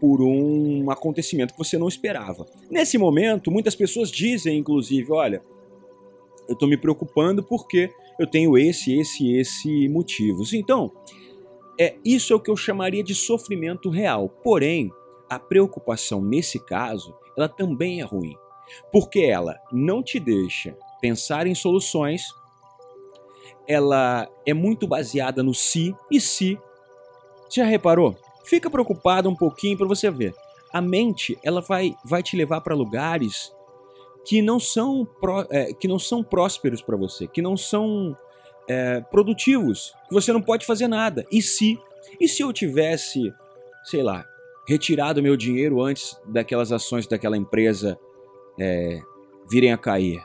por 0.00 0.22
um 0.22 0.90
acontecimento 0.90 1.52
que 1.52 1.58
você 1.58 1.76
não 1.76 1.86
esperava. 1.86 2.46
Nesse 2.70 2.96
momento, 2.96 3.50
muitas 3.50 3.74
pessoas 3.74 4.10
dizem, 4.10 4.58
inclusive, 4.58 5.12
olha, 5.12 5.42
eu 6.48 6.54
estou 6.54 6.68
me 6.68 6.76
preocupando 6.76 7.42
porque 7.42 7.90
eu 8.18 8.26
tenho 8.26 8.56
esse, 8.56 8.98
esse, 8.98 9.32
esse 9.34 9.88
motivos. 9.88 10.54
Então, 10.54 10.90
é 11.78 11.94
isso 12.04 12.32
é 12.32 12.36
o 12.36 12.40
que 12.40 12.50
eu 12.50 12.56
chamaria 12.56 13.04
de 13.04 13.14
sofrimento 13.14 13.90
real. 13.90 14.28
Porém, 14.28 14.90
a 15.28 15.38
preocupação 15.38 16.20
nesse 16.20 16.58
caso, 16.58 17.14
ela 17.36 17.48
também 17.48 18.00
é 18.00 18.04
ruim, 18.04 18.34
porque 18.90 19.20
ela 19.20 19.56
não 19.70 20.02
te 20.02 20.18
deixa 20.18 20.76
pensar 21.00 21.46
em 21.46 21.54
soluções. 21.54 22.24
Ela 23.70 24.28
é 24.44 24.52
muito 24.52 24.88
baseada 24.88 25.44
no 25.44 25.54
si 25.54 25.94
e 26.10 26.20
se. 26.20 26.58
Já 27.48 27.64
reparou? 27.64 28.16
Fica 28.44 28.68
preocupado 28.68 29.28
um 29.28 29.36
pouquinho 29.36 29.78
para 29.78 29.86
você 29.86 30.10
ver. 30.10 30.34
A 30.72 30.80
mente 30.80 31.38
ela 31.44 31.60
vai, 31.60 31.94
vai 32.04 32.20
te 32.20 32.36
levar 32.36 32.62
para 32.62 32.74
lugares 32.74 33.52
que 34.24 34.42
não 34.42 34.58
são, 34.58 35.06
pró, 35.20 35.46
é, 35.50 35.72
que 35.72 35.86
não 35.86 36.00
são 36.00 36.20
prósperos 36.20 36.82
para 36.82 36.96
você, 36.96 37.28
que 37.28 37.40
não 37.40 37.56
são 37.56 38.16
é, 38.68 39.00
produtivos, 39.02 39.94
que 40.08 40.14
você 40.14 40.32
não 40.32 40.42
pode 40.42 40.66
fazer 40.66 40.88
nada. 40.88 41.24
E 41.30 41.40
se? 41.40 41.78
E 42.20 42.26
se 42.26 42.42
eu 42.42 42.52
tivesse, 42.52 43.32
sei 43.84 44.02
lá, 44.02 44.26
retirado 44.66 45.22
meu 45.22 45.36
dinheiro 45.36 45.80
antes 45.80 46.20
daquelas 46.26 46.72
ações 46.72 47.06
daquela 47.06 47.36
empresa 47.36 47.96
é, 48.58 49.00
virem 49.48 49.72
a 49.72 49.78
cair, 49.78 50.20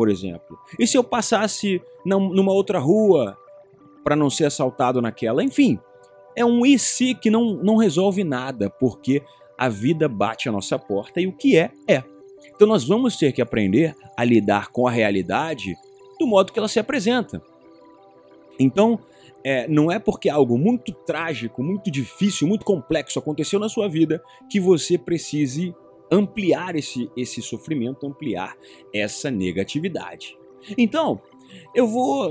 por 0.00 0.08
exemplo? 0.08 0.58
E 0.78 0.86
se 0.86 0.96
eu 0.96 1.04
passasse 1.04 1.78
numa 2.06 2.54
outra 2.54 2.78
rua 2.78 3.36
para 4.02 4.16
não 4.16 4.30
ser 4.30 4.46
assaltado 4.46 5.02
naquela? 5.02 5.44
Enfim, 5.44 5.78
é 6.34 6.42
um 6.42 6.64
e 6.64 6.78
se 6.78 7.14
que 7.14 7.28
não, 7.28 7.52
não 7.56 7.76
resolve 7.76 8.24
nada, 8.24 8.70
porque 8.70 9.22
a 9.58 9.68
vida 9.68 10.08
bate 10.08 10.48
a 10.48 10.52
nossa 10.52 10.78
porta 10.78 11.20
e 11.20 11.26
o 11.26 11.34
que 11.34 11.58
é, 11.58 11.70
é. 11.86 12.02
Então 12.56 12.66
nós 12.66 12.82
vamos 12.82 13.18
ter 13.18 13.30
que 13.32 13.42
aprender 13.42 13.94
a 14.16 14.24
lidar 14.24 14.68
com 14.68 14.88
a 14.88 14.90
realidade 14.90 15.76
do 16.18 16.26
modo 16.26 16.50
que 16.50 16.58
ela 16.58 16.66
se 16.66 16.80
apresenta. 16.80 17.42
Então, 18.58 19.00
é, 19.44 19.68
não 19.68 19.92
é 19.92 19.98
porque 19.98 20.30
algo 20.30 20.56
muito 20.56 20.94
trágico, 20.94 21.62
muito 21.62 21.90
difícil, 21.90 22.48
muito 22.48 22.64
complexo 22.64 23.18
aconteceu 23.18 23.60
na 23.60 23.68
sua 23.68 23.86
vida 23.86 24.24
que 24.48 24.58
você 24.58 24.96
precise 24.96 25.74
ampliar 26.10 26.76
esse, 26.76 27.10
esse 27.16 27.40
sofrimento, 27.40 28.06
ampliar 28.06 28.56
essa 28.92 29.30
negatividade. 29.30 30.36
Então, 30.76 31.20
eu 31.74 31.86
vou 31.86 32.30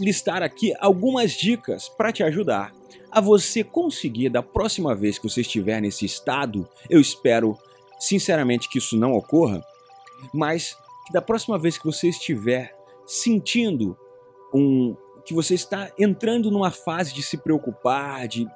listar 0.00 0.42
aqui 0.42 0.74
algumas 0.78 1.32
dicas 1.32 1.88
para 1.88 2.12
te 2.12 2.22
ajudar 2.22 2.74
a 3.10 3.20
você 3.20 3.62
conseguir, 3.62 4.28
da 4.28 4.42
próxima 4.42 4.94
vez 4.94 5.18
que 5.18 5.28
você 5.28 5.40
estiver 5.40 5.80
nesse 5.80 6.04
estado, 6.04 6.68
eu 6.90 7.00
espero 7.00 7.56
sinceramente 7.98 8.68
que 8.68 8.78
isso 8.78 8.96
não 8.96 9.12
ocorra, 9.12 9.64
mas 10.32 10.76
que 11.06 11.12
da 11.12 11.22
próxima 11.22 11.58
vez 11.58 11.78
que 11.78 11.84
você 11.84 12.08
estiver 12.08 12.76
sentindo 13.06 13.96
um 14.52 14.96
que 15.24 15.32
você 15.32 15.54
está 15.54 15.90
entrando 15.98 16.50
numa 16.50 16.70
fase 16.70 17.14
de 17.14 17.22
se 17.22 17.38
preocupar, 17.38 18.28
de, 18.28 18.46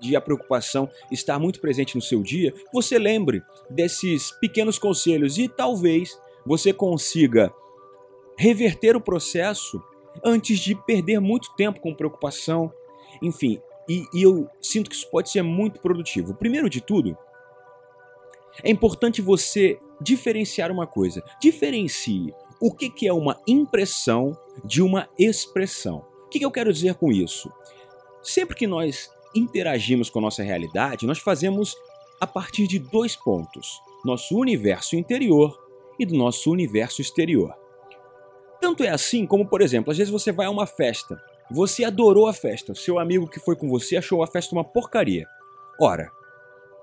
de 0.00 0.16
a 0.16 0.20
preocupação 0.20 0.88
estar 1.10 1.38
muito 1.38 1.60
presente 1.60 1.94
no 1.94 2.02
seu 2.02 2.22
dia, 2.22 2.52
você 2.72 2.98
lembre 2.98 3.42
desses 3.70 4.30
pequenos 4.32 4.78
conselhos 4.78 5.38
e 5.38 5.48
talvez 5.48 6.18
você 6.44 6.72
consiga 6.72 7.52
reverter 8.36 8.96
o 8.96 9.00
processo 9.00 9.82
antes 10.22 10.58
de 10.58 10.74
perder 10.74 11.20
muito 11.20 11.54
tempo 11.56 11.80
com 11.80 11.94
preocupação. 11.94 12.72
Enfim, 13.22 13.60
e, 13.88 14.04
e 14.12 14.22
eu 14.22 14.48
sinto 14.60 14.90
que 14.90 14.96
isso 14.96 15.10
pode 15.10 15.30
ser 15.30 15.42
muito 15.42 15.80
produtivo. 15.80 16.34
Primeiro 16.34 16.68
de 16.68 16.80
tudo, 16.80 17.16
é 18.62 18.70
importante 18.70 19.20
você 19.20 19.78
diferenciar 20.00 20.70
uma 20.70 20.86
coisa. 20.86 21.22
Diferencie 21.40 22.34
o 22.60 22.72
que, 22.72 22.88
que 22.88 23.06
é 23.06 23.12
uma 23.12 23.40
impressão 23.46 24.36
de 24.64 24.82
uma 24.82 25.08
expressão. 25.18 26.04
O 26.26 26.28
que, 26.28 26.38
que 26.38 26.44
eu 26.44 26.50
quero 26.50 26.72
dizer 26.72 26.94
com 26.94 27.10
isso? 27.10 27.52
Sempre 28.22 28.56
que 28.56 28.66
nós 28.66 29.10
interagimos 29.34 30.10
com 30.10 30.18
a 30.18 30.22
nossa 30.22 30.42
realidade, 30.42 31.06
nós 31.06 31.18
fazemos 31.18 31.76
a 32.20 32.26
partir 32.26 32.66
de 32.66 32.78
dois 32.78 33.16
pontos: 33.16 33.80
nosso 34.04 34.36
universo 34.38 34.96
interior 34.96 35.58
e 35.98 36.06
do 36.06 36.16
nosso 36.16 36.50
universo 36.50 37.00
exterior. 37.00 37.54
Tanto 38.60 38.82
é 38.82 38.88
assim 38.88 39.26
como, 39.26 39.46
por 39.46 39.60
exemplo, 39.60 39.90
às 39.90 39.98
vezes 39.98 40.12
você 40.12 40.32
vai 40.32 40.46
a 40.46 40.50
uma 40.50 40.66
festa 40.66 41.20
você 41.50 41.84
adorou 41.84 42.26
a 42.26 42.32
festa, 42.32 42.74
seu 42.74 42.98
amigo 42.98 43.28
que 43.28 43.38
foi 43.38 43.54
com 43.54 43.68
você 43.68 43.96
achou 43.96 44.22
a 44.22 44.26
festa 44.26 44.54
uma 44.54 44.64
porcaria. 44.64 45.26
Ora, 45.80 46.10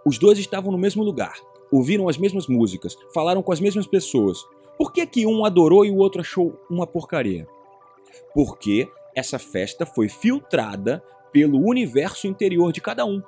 os 0.06 0.20
dois 0.20 0.38
estavam 0.38 0.72
no 0.72 0.78
mesmo 0.78 1.04
lugar, 1.04 1.34
ouviram 1.72 2.08
as 2.08 2.18
mesmas 2.18 2.48
músicas, 2.48 2.96
falaram 3.14 3.42
com 3.42 3.52
as 3.52 3.60
mesmas 3.60 3.88
pessoas. 3.88 4.38
Por 4.78 4.94
que, 4.94 5.06
que 5.08 5.26
um 5.26 5.46
adorou 5.46 5.84
e 5.84 5.90
o 5.90 5.98
outro 5.98 6.22
achou 6.22 6.60
uma 6.70 6.86
porcaria? 6.86 7.48
Porque 8.34 8.88
essa 9.16 9.40
festa 9.40 9.86
foi 9.86 10.08
filtrada 10.08 11.04
pelo 11.32 11.60
universo 11.60 12.28
interior 12.28 12.72
de 12.72 12.82
cada 12.82 13.06
um. 13.06 13.22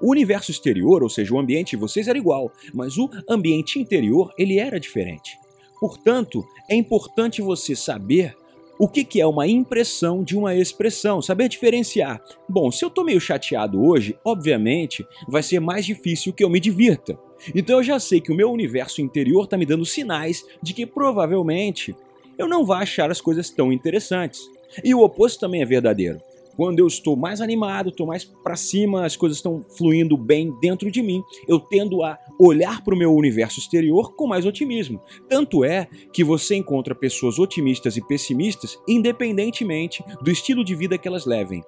O 0.00 0.10
universo 0.10 0.50
exterior, 0.50 1.02
ou 1.02 1.08
seja, 1.08 1.34
o 1.34 1.38
ambiente 1.38 1.70
de 1.70 1.76
vocês 1.76 2.08
era 2.08 2.18
igual, 2.18 2.52
mas 2.72 2.98
o 2.98 3.08
ambiente 3.28 3.78
interior 3.78 4.32
ele 4.36 4.58
era 4.58 4.80
diferente. 4.80 5.38
Portanto, 5.80 6.44
é 6.68 6.74
importante 6.74 7.42
você 7.42 7.76
saber 7.76 8.36
o 8.78 8.88
que, 8.88 9.04
que 9.04 9.20
é 9.20 9.26
uma 9.26 9.46
impressão 9.46 10.24
de 10.24 10.36
uma 10.36 10.54
expressão? 10.54 11.22
Saber 11.22 11.48
diferenciar. 11.48 12.20
Bom, 12.48 12.72
se 12.72 12.84
eu 12.84 12.88
estou 12.88 13.04
meio 13.04 13.20
chateado 13.20 13.84
hoje, 13.84 14.18
obviamente 14.24 15.06
vai 15.28 15.42
ser 15.42 15.60
mais 15.60 15.86
difícil 15.86 16.32
que 16.32 16.42
eu 16.42 16.50
me 16.50 16.58
divirta. 16.58 17.16
Então 17.54 17.76
eu 17.76 17.84
já 17.84 18.00
sei 18.00 18.20
que 18.20 18.32
o 18.32 18.36
meu 18.36 18.50
universo 18.50 19.00
interior 19.00 19.44
está 19.44 19.56
me 19.56 19.66
dando 19.66 19.84
sinais 19.84 20.44
de 20.60 20.74
que 20.74 20.86
provavelmente 20.86 21.94
eu 22.36 22.48
não 22.48 22.64
vou 22.64 22.74
achar 22.74 23.10
as 23.10 23.20
coisas 23.20 23.48
tão 23.48 23.72
interessantes. 23.72 24.40
E 24.82 24.92
o 24.92 25.02
oposto 25.02 25.40
também 25.40 25.62
é 25.62 25.66
verdadeiro. 25.66 26.20
Quando 26.56 26.78
eu 26.78 26.86
estou 26.86 27.16
mais 27.16 27.40
animado, 27.40 27.88
estou 27.88 28.06
mais 28.06 28.24
para 28.24 28.56
cima, 28.56 29.04
as 29.04 29.16
coisas 29.16 29.38
estão 29.38 29.64
fluindo 29.76 30.16
bem 30.16 30.52
dentro 30.60 30.90
de 30.90 31.02
mim, 31.02 31.22
eu 31.48 31.58
tendo 31.58 32.02
a 32.02 32.18
olhar 32.38 32.82
para 32.82 32.94
o 32.94 32.98
meu 32.98 33.14
universo 33.14 33.58
exterior 33.58 34.14
com 34.14 34.26
mais 34.26 34.46
otimismo. 34.46 35.00
Tanto 35.28 35.64
é 35.64 35.88
que 36.12 36.22
você 36.22 36.54
encontra 36.54 36.94
pessoas 36.94 37.38
otimistas 37.38 37.96
e 37.96 38.06
pessimistas 38.06 38.78
independentemente 38.86 40.04
do 40.22 40.30
estilo 40.30 40.64
de 40.64 40.74
vida 40.74 40.98
que 40.98 41.08
elas 41.08 41.26
levem. 41.26 41.62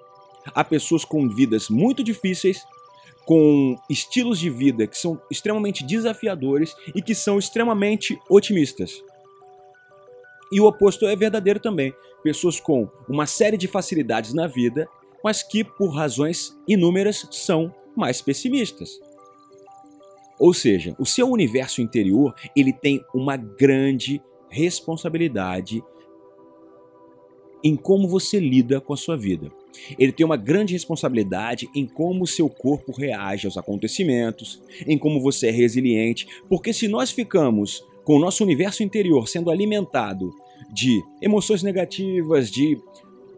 Há 0.54 0.62
pessoas 0.62 1.04
com 1.04 1.28
vidas 1.28 1.68
muito 1.68 2.04
difíceis, 2.04 2.64
com 3.24 3.76
estilos 3.90 4.38
de 4.38 4.48
vida 4.48 4.86
que 4.86 4.96
são 4.96 5.20
extremamente 5.28 5.84
desafiadores 5.84 6.74
e 6.94 7.02
que 7.02 7.14
são 7.14 7.38
extremamente 7.38 8.20
otimistas. 8.30 9.02
E 10.50 10.60
o 10.60 10.66
oposto 10.66 11.06
é 11.06 11.16
verdadeiro 11.16 11.60
também. 11.60 11.92
Pessoas 12.22 12.60
com 12.60 12.88
uma 13.08 13.26
série 13.26 13.56
de 13.56 13.68
facilidades 13.68 14.32
na 14.32 14.46
vida, 14.46 14.88
mas 15.22 15.42
que 15.42 15.64
por 15.64 15.88
razões 15.88 16.56
inúmeras 16.68 17.26
são 17.30 17.74
mais 17.96 18.20
pessimistas. 18.20 19.00
Ou 20.38 20.52
seja, 20.52 20.94
o 20.98 21.06
seu 21.06 21.28
universo 21.28 21.80
interior, 21.80 22.34
ele 22.54 22.72
tem 22.72 23.02
uma 23.14 23.36
grande 23.36 24.22
responsabilidade 24.48 25.82
em 27.64 27.74
como 27.74 28.06
você 28.06 28.38
lida 28.38 28.80
com 28.80 28.92
a 28.92 28.96
sua 28.96 29.16
vida. 29.16 29.50
Ele 29.98 30.12
tem 30.12 30.24
uma 30.24 30.36
grande 30.36 30.72
responsabilidade 30.72 31.68
em 31.74 31.86
como 31.86 32.24
o 32.24 32.26
seu 32.26 32.48
corpo 32.48 32.92
reage 32.92 33.46
aos 33.46 33.56
acontecimentos, 33.56 34.62
em 34.86 34.96
como 34.96 35.20
você 35.20 35.48
é 35.48 35.50
resiliente, 35.50 36.26
porque 36.48 36.72
se 36.72 36.86
nós 36.86 37.10
ficamos 37.10 37.84
com 38.06 38.14
o 38.14 38.20
nosso 38.20 38.44
universo 38.44 38.84
interior 38.84 39.26
sendo 39.26 39.50
alimentado 39.50 40.32
de 40.72 41.02
emoções 41.20 41.62
negativas, 41.62 42.48
de 42.48 42.80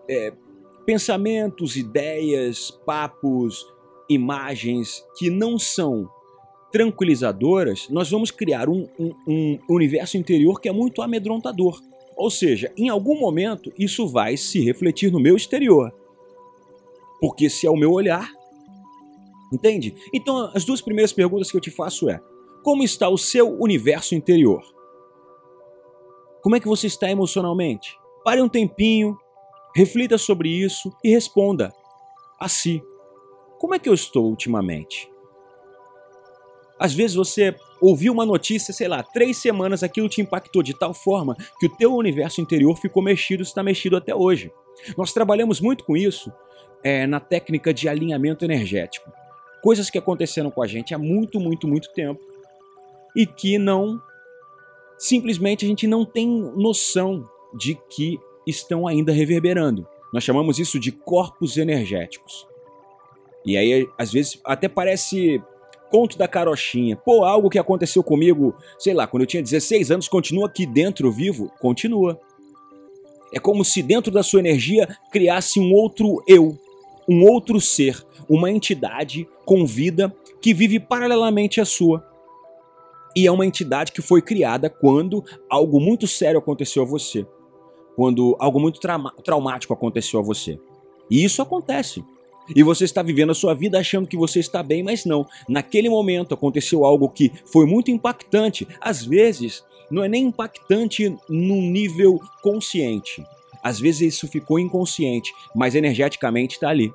é, 0.07 0.31
pensamentos, 0.85 1.75
ideias, 1.75 2.71
papos, 2.85 3.67
imagens 4.11 5.03
que 5.17 5.31
não 5.31 5.59
são 5.59 6.09
tranquilizadoras, 6.71 7.89
nós 7.89 8.11
vamos 8.11 8.31
criar 8.31 8.69
um, 8.69 8.87
um, 8.99 9.15
um, 9.27 9.59
universo 9.71 10.19
interior 10.19 10.61
que 10.61 10.69
é 10.69 10.73
muito 10.73 11.01
amedrontador. 11.01 11.81
Ou 12.15 12.31
seja, 12.31 12.71
em 12.77 12.91
algum 12.91 13.19
momento 13.19 13.73
isso 13.79 14.07
vai 14.07 14.37
se 14.37 14.61
refletir 14.61 15.11
no 15.11 15.19
meu 15.19 15.35
exterior. 15.35 15.91
Porque 17.21 17.49
se 17.49 17.67
é 17.67 17.71
o 17.71 17.77
meu 17.77 17.91
olhar. 17.91 18.31
Entende? 19.51 19.95
Então, 20.13 20.51
as 20.55 20.63
duas 20.63 20.83
primeiras 20.83 21.13
perguntas 21.13 21.51
que 21.51 21.57
eu 21.57 21.61
te 21.61 21.71
faço 21.71 22.11
é: 22.11 22.21
como 22.69 22.85
está 22.85 23.09
o 23.09 23.17
seu 23.17 23.59
universo 23.59 24.15
interior? 24.15 24.63
Como 26.43 26.55
é 26.55 26.61
que 26.61 26.69
você 26.69 26.87
está 26.87 27.11
emocionalmente? 27.11 27.97
Pare 28.23 28.43
um 28.43 28.49
tempinho, 28.49 29.17
reflita 29.75 30.19
sobre 30.19 30.51
isso 30.51 30.95
e 31.03 31.09
responda 31.09 31.73
a 32.39 32.47
si: 32.47 32.83
como 33.59 33.75
é 33.75 33.79
que 33.79 33.89
eu 33.89 33.95
estou 33.95 34.27
ultimamente? 34.27 35.09
Às 36.79 36.93
vezes 36.93 37.17
você 37.17 37.57
ouviu 37.81 38.13
uma 38.13 38.27
notícia, 38.27 38.75
sei 38.75 38.87
lá, 38.87 39.03
três 39.03 39.39
semanas, 39.39 39.83
aquilo 39.83 40.07
te 40.07 40.21
impactou 40.21 40.63
de 40.63 40.79
tal 40.79 40.93
forma 40.93 41.39
que 41.59 41.65
o 41.65 41.75
teu 41.75 41.95
universo 41.95 42.43
interior 42.43 42.77
ficou 42.77 43.03
mexido, 43.03 43.43
está 43.43 43.63
mexido 43.63 43.97
até 43.97 44.15
hoje. 44.15 44.53
Nós 44.95 45.15
trabalhamos 45.15 45.59
muito 45.59 45.85
com 45.85 45.97
isso 45.97 46.31
é, 46.85 47.07
na 47.07 47.19
técnica 47.19 47.73
de 47.73 47.89
alinhamento 47.89 48.45
energético. 48.45 49.11
Coisas 49.63 49.89
que 49.89 49.97
aconteceram 49.97 50.51
com 50.51 50.63
a 50.63 50.67
gente 50.67 50.95
há 50.95 50.99
muito, 50.99 51.41
muito, 51.41 51.67
muito 51.67 51.91
tempo 51.95 52.29
e 53.19 53.27
que 53.27 53.59
não. 53.59 54.01
Simplesmente 54.97 55.65
a 55.65 55.69
gente 55.69 55.89
não 55.89 56.05
tem 56.05 56.29
noção 56.57 57.29
de 57.53 57.77
que 57.91 58.17
estão 58.47 58.87
ainda 58.87 59.11
reverberando. 59.11 59.85
Nós 60.13 60.23
chamamos 60.23 60.61
isso 60.61 60.79
de 60.79 60.93
corpos 60.93 61.57
energéticos. 61.57 62.47
E 63.45 63.57
aí, 63.57 63.89
às 63.99 64.13
vezes, 64.13 64.41
até 64.45 64.69
parece 64.69 65.43
conto 65.91 66.17
da 66.17 66.29
carochinha. 66.29 66.97
Pô, 66.97 67.25
algo 67.25 67.51
que 67.51 67.59
aconteceu 67.59 68.05
comigo, 68.05 68.55
sei 68.79 68.95
lá, 68.95 69.07
quando 69.07 69.23
eu 69.23 69.27
tinha 69.27 69.43
16 69.43 69.91
anos, 69.91 70.09
continua 70.09 70.47
aqui 70.47 70.65
dentro 70.65 71.11
vivo? 71.11 71.51
Continua. 71.59 72.21
É 73.33 73.41
como 73.41 73.65
se 73.65 73.83
dentro 73.83 74.13
da 74.13 74.23
sua 74.23 74.41
energia 74.41 74.89
criasse 75.11 75.59
um 75.59 75.73
outro 75.73 76.23
eu, 76.27 76.57
um 77.09 77.25
outro 77.25 77.61
ser, 77.61 78.05
uma 78.29 78.51
entidade 78.51 79.29
com 79.45 79.67
vida 79.67 80.15
que 80.41 80.55
vive 80.55 80.79
paralelamente 80.79 81.61
à 81.61 81.65
sua. 81.65 82.08
E 83.17 83.27
é 83.27 83.33
uma 83.33 83.47
entidade 83.47 83.93
que 83.93 84.03
foi 84.03 84.23
criada 84.23 84.69
quando 84.71 85.25
algo 85.49 85.81
muito 85.81 86.07
sério 86.07 86.39
aconteceu 86.39 86.83
a 86.83 86.87
você. 86.87 87.27
Quando 87.97 88.37
algo 88.39 88.61
muito 88.61 88.79
trauma 88.79 89.13
traumático 89.25 89.73
aconteceu 89.73 90.21
a 90.21 90.23
você. 90.23 90.59
E 91.11 91.25
isso 91.25 91.43
acontece. 91.43 92.05
E 92.55 92.63
você 92.63 92.85
está 92.85 93.03
vivendo 93.03 93.31
a 93.31 93.35
sua 93.35 93.55
vida 93.55 93.79
achando 93.79 94.07
que 94.07 94.17
você 94.17 94.41
está 94.41 94.63
bem, 94.63 94.83
mas 94.83 95.05
não. 95.05 95.27
Naquele 95.49 95.89
momento 95.89 96.35
aconteceu 96.35 96.85
algo 96.85 97.09
que 97.09 97.33
foi 97.45 97.67
muito 97.67 97.91
impactante. 97.91 98.67
Às 98.81 99.05
vezes, 99.05 99.65
não 99.91 100.05
é 100.05 100.09
nem 100.09 100.27
impactante 100.27 101.15
num 101.29 101.63
nível 101.63 102.21
consciente. 102.43 103.25
Às 103.63 103.79
vezes 103.81 104.15
isso 104.15 104.29
ficou 104.29 104.59
inconsciente, 104.59 105.33
mas 105.55 105.75
energeticamente 105.75 106.55
está 106.55 106.69
ali. 106.69 106.93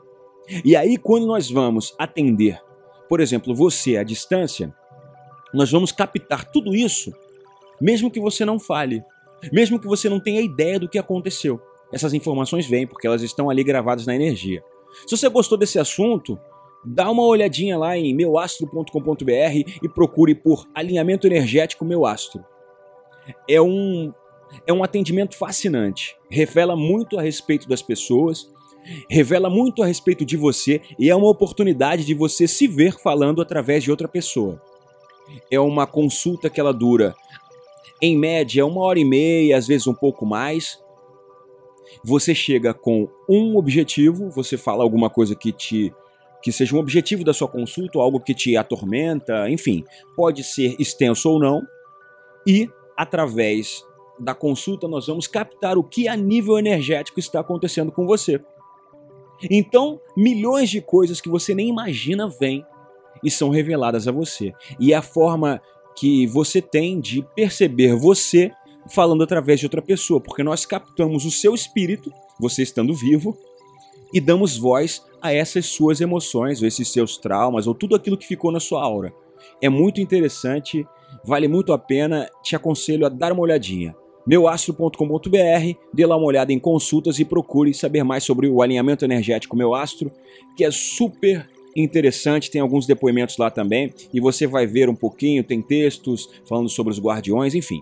E 0.64 0.76
aí, 0.76 0.98
quando 0.98 1.28
nós 1.28 1.50
vamos 1.50 1.94
atender, 1.98 2.60
por 3.08 3.20
exemplo, 3.20 3.54
você 3.54 3.98
à 3.98 4.04
distância, 4.04 4.74
nós 5.54 5.72
vamos 5.72 5.92
captar 5.92 6.50
tudo 6.52 6.76
isso, 6.76 7.14
mesmo 7.80 8.10
que 8.10 8.20
você 8.20 8.44
não 8.46 8.60
fale, 8.60 9.04
mesmo 9.52 9.80
que 9.80 9.88
você 9.88 10.10
não 10.10 10.20
tenha 10.20 10.42
ideia 10.42 10.80
do 10.80 10.90
que 10.90 10.98
aconteceu. 10.98 11.62
Essas 11.92 12.14
informações 12.14 12.66
vêm 12.66 12.88
porque 12.88 13.06
elas 13.06 13.22
estão 13.22 13.50
ali 13.50 13.64
gravadas 13.64 14.08
na 14.08 14.16
energia. 14.16 14.64
Se 15.06 15.16
você 15.16 15.30
gostou 15.30 15.58
desse 15.58 15.78
assunto, 15.78 16.40
dá 16.84 17.10
uma 17.10 17.24
olhadinha 17.24 17.78
lá 17.78 17.98
em 17.98 18.14
meuastro.com.br 18.14 19.80
e 19.82 19.90
procure 19.90 20.36
por 20.36 20.68
alinhamento 20.74 21.28
energético 21.28 21.86
meu 21.86 22.06
astro. 22.06 22.44
É 23.48 23.62
um 23.62 24.12
é 24.68 24.74
um 24.74 24.84
atendimento 24.84 25.36
fascinante, 25.36 26.16
revela 26.30 26.76
muito 26.76 27.18
a 27.18 27.24
respeito 27.24 27.68
das 27.68 27.82
pessoas, 27.82 28.52
revela 29.10 29.50
muito 29.50 29.82
a 29.82 29.86
respeito 29.88 30.24
de 30.24 30.38
você 30.38 30.80
e 31.00 31.10
é 31.10 31.16
uma 31.16 31.30
oportunidade 31.30 32.06
de 32.06 32.14
você 32.14 32.48
se 32.48 32.68
ver 32.68 32.94
falando 33.00 33.42
através 33.42 33.84
de 33.84 33.90
outra 33.90 34.08
pessoa. 34.08 34.62
É 35.50 35.60
uma 35.60 35.88
consulta 35.88 36.50
que 36.50 36.60
ela 36.60 36.74
dura. 36.74 37.16
Em 38.02 38.18
média 38.18 38.66
uma 38.66 38.82
hora 38.82 39.00
e 39.00 39.06
meia, 39.06 39.58
às 39.58 39.68
vezes 39.68 39.88
um 39.88 39.94
pouco 39.94 40.26
mais, 40.26 40.82
você 42.04 42.36
chega 42.36 42.74
com 42.74 43.08
um 43.30 43.56
objetivo, 43.58 44.30
você 44.30 44.58
fala 44.58 44.84
alguma 44.84 45.10
coisa 45.10 45.36
que 45.36 45.52
te 45.52 45.94
que 46.42 46.52
seja 46.52 46.76
um 46.76 46.80
objetivo 46.80 47.24
da 47.24 47.34
sua 47.34 47.48
consulta, 47.48 47.98
algo 47.98 48.20
que 48.20 48.34
te 48.34 48.58
atormenta, 48.58 49.50
enfim, 49.50 49.86
pode 50.14 50.44
ser 50.44 50.76
extenso 50.78 51.30
ou 51.30 51.40
não, 51.40 51.62
e 52.46 52.70
através 52.98 53.86
da 54.20 54.36
consulta 54.36 54.86
nós 54.86 55.08
vamos 55.08 55.26
captar 55.26 55.78
o 55.78 55.84
que 55.84 56.06
a 56.06 56.18
nível 56.18 56.60
energético 56.60 57.18
está 57.18 57.40
acontecendo 57.40 57.94
com 57.94 58.06
você. 58.06 58.42
Então, 59.50 60.02
milhões 60.18 60.70
de 60.70 60.82
coisas 60.82 61.22
que 61.22 61.30
você 61.30 61.56
nem 61.56 61.70
imagina 61.70 62.28
vêm 62.28 62.66
e 63.24 63.30
são 63.30 63.50
reveladas 63.50 64.08
a 64.08 64.12
você. 64.12 64.54
E 64.80 64.94
é 64.94 64.96
a 64.96 65.02
forma 65.02 65.62
que 65.96 66.26
você 66.28 66.62
tem 66.62 67.00
de 67.00 67.22
perceber 67.36 67.96
você 67.96 68.52
falando 68.90 69.24
através 69.24 69.60
de 69.60 69.66
outra 69.66 69.82
pessoa, 69.82 70.20
porque 70.20 70.44
nós 70.44 70.66
captamos 70.66 71.26
o 71.26 71.32
seu 71.32 71.54
espírito, 71.54 72.12
você 72.40 72.64
estando 72.64 72.94
vivo, 72.94 73.38
e 74.14 74.20
damos 74.20 74.58
voz 74.58 75.04
a 75.22 75.34
essas 75.34 75.66
suas 75.66 76.02
emoções, 76.02 76.62
ou 76.62 76.68
esses 76.68 76.88
seus 76.90 77.18
traumas, 77.18 77.66
ou 77.66 77.74
tudo 77.74 77.96
aquilo 77.96 78.18
que 78.18 78.28
ficou 78.28 78.52
na 78.52 78.60
sua 78.60 78.84
aura. 78.84 79.14
É 79.62 79.70
muito 79.70 80.02
interessante, 80.02 80.86
vale 81.24 81.48
muito 81.48 81.74
a 81.74 81.78
pena, 81.78 82.30
te 82.44 82.56
aconselho 82.56 83.06
a 83.06 83.10
dar 83.10 83.32
uma 83.32 83.42
olhadinha. 83.42 83.96
meuastro.com.br, 84.26 85.78
dê 85.94 86.06
lá 86.06 86.16
uma 86.16 86.28
olhada 86.28 86.54
em 86.54 86.60
consultas 86.60 87.20
e 87.20 87.26
procure 87.26 87.74
saber 87.74 88.04
mais 88.04 88.24
sobre 88.24 88.48
o 88.48 88.62
alinhamento 88.62 89.04
energético 89.04 89.56
Meu 89.56 89.74
Astro, 89.74 90.12
que 90.56 90.64
é 90.64 90.72
super 90.72 91.50
interessante, 91.76 92.52
tem 92.52 92.62
alguns 92.62 92.86
depoimentos 92.86 93.38
lá 93.38 93.50
também, 93.50 93.94
e 94.14 94.20
você 94.20 94.46
vai 94.46 94.68
ver 94.68 94.90
um 94.90 94.96
pouquinho, 94.96 95.44
tem 95.44 95.62
textos 95.62 96.30
falando 96.46 96.70
sobre 96.70 96.92
os 96.92 97.00
guardiões, 97.00 97.56
enfim. 97.56 97.82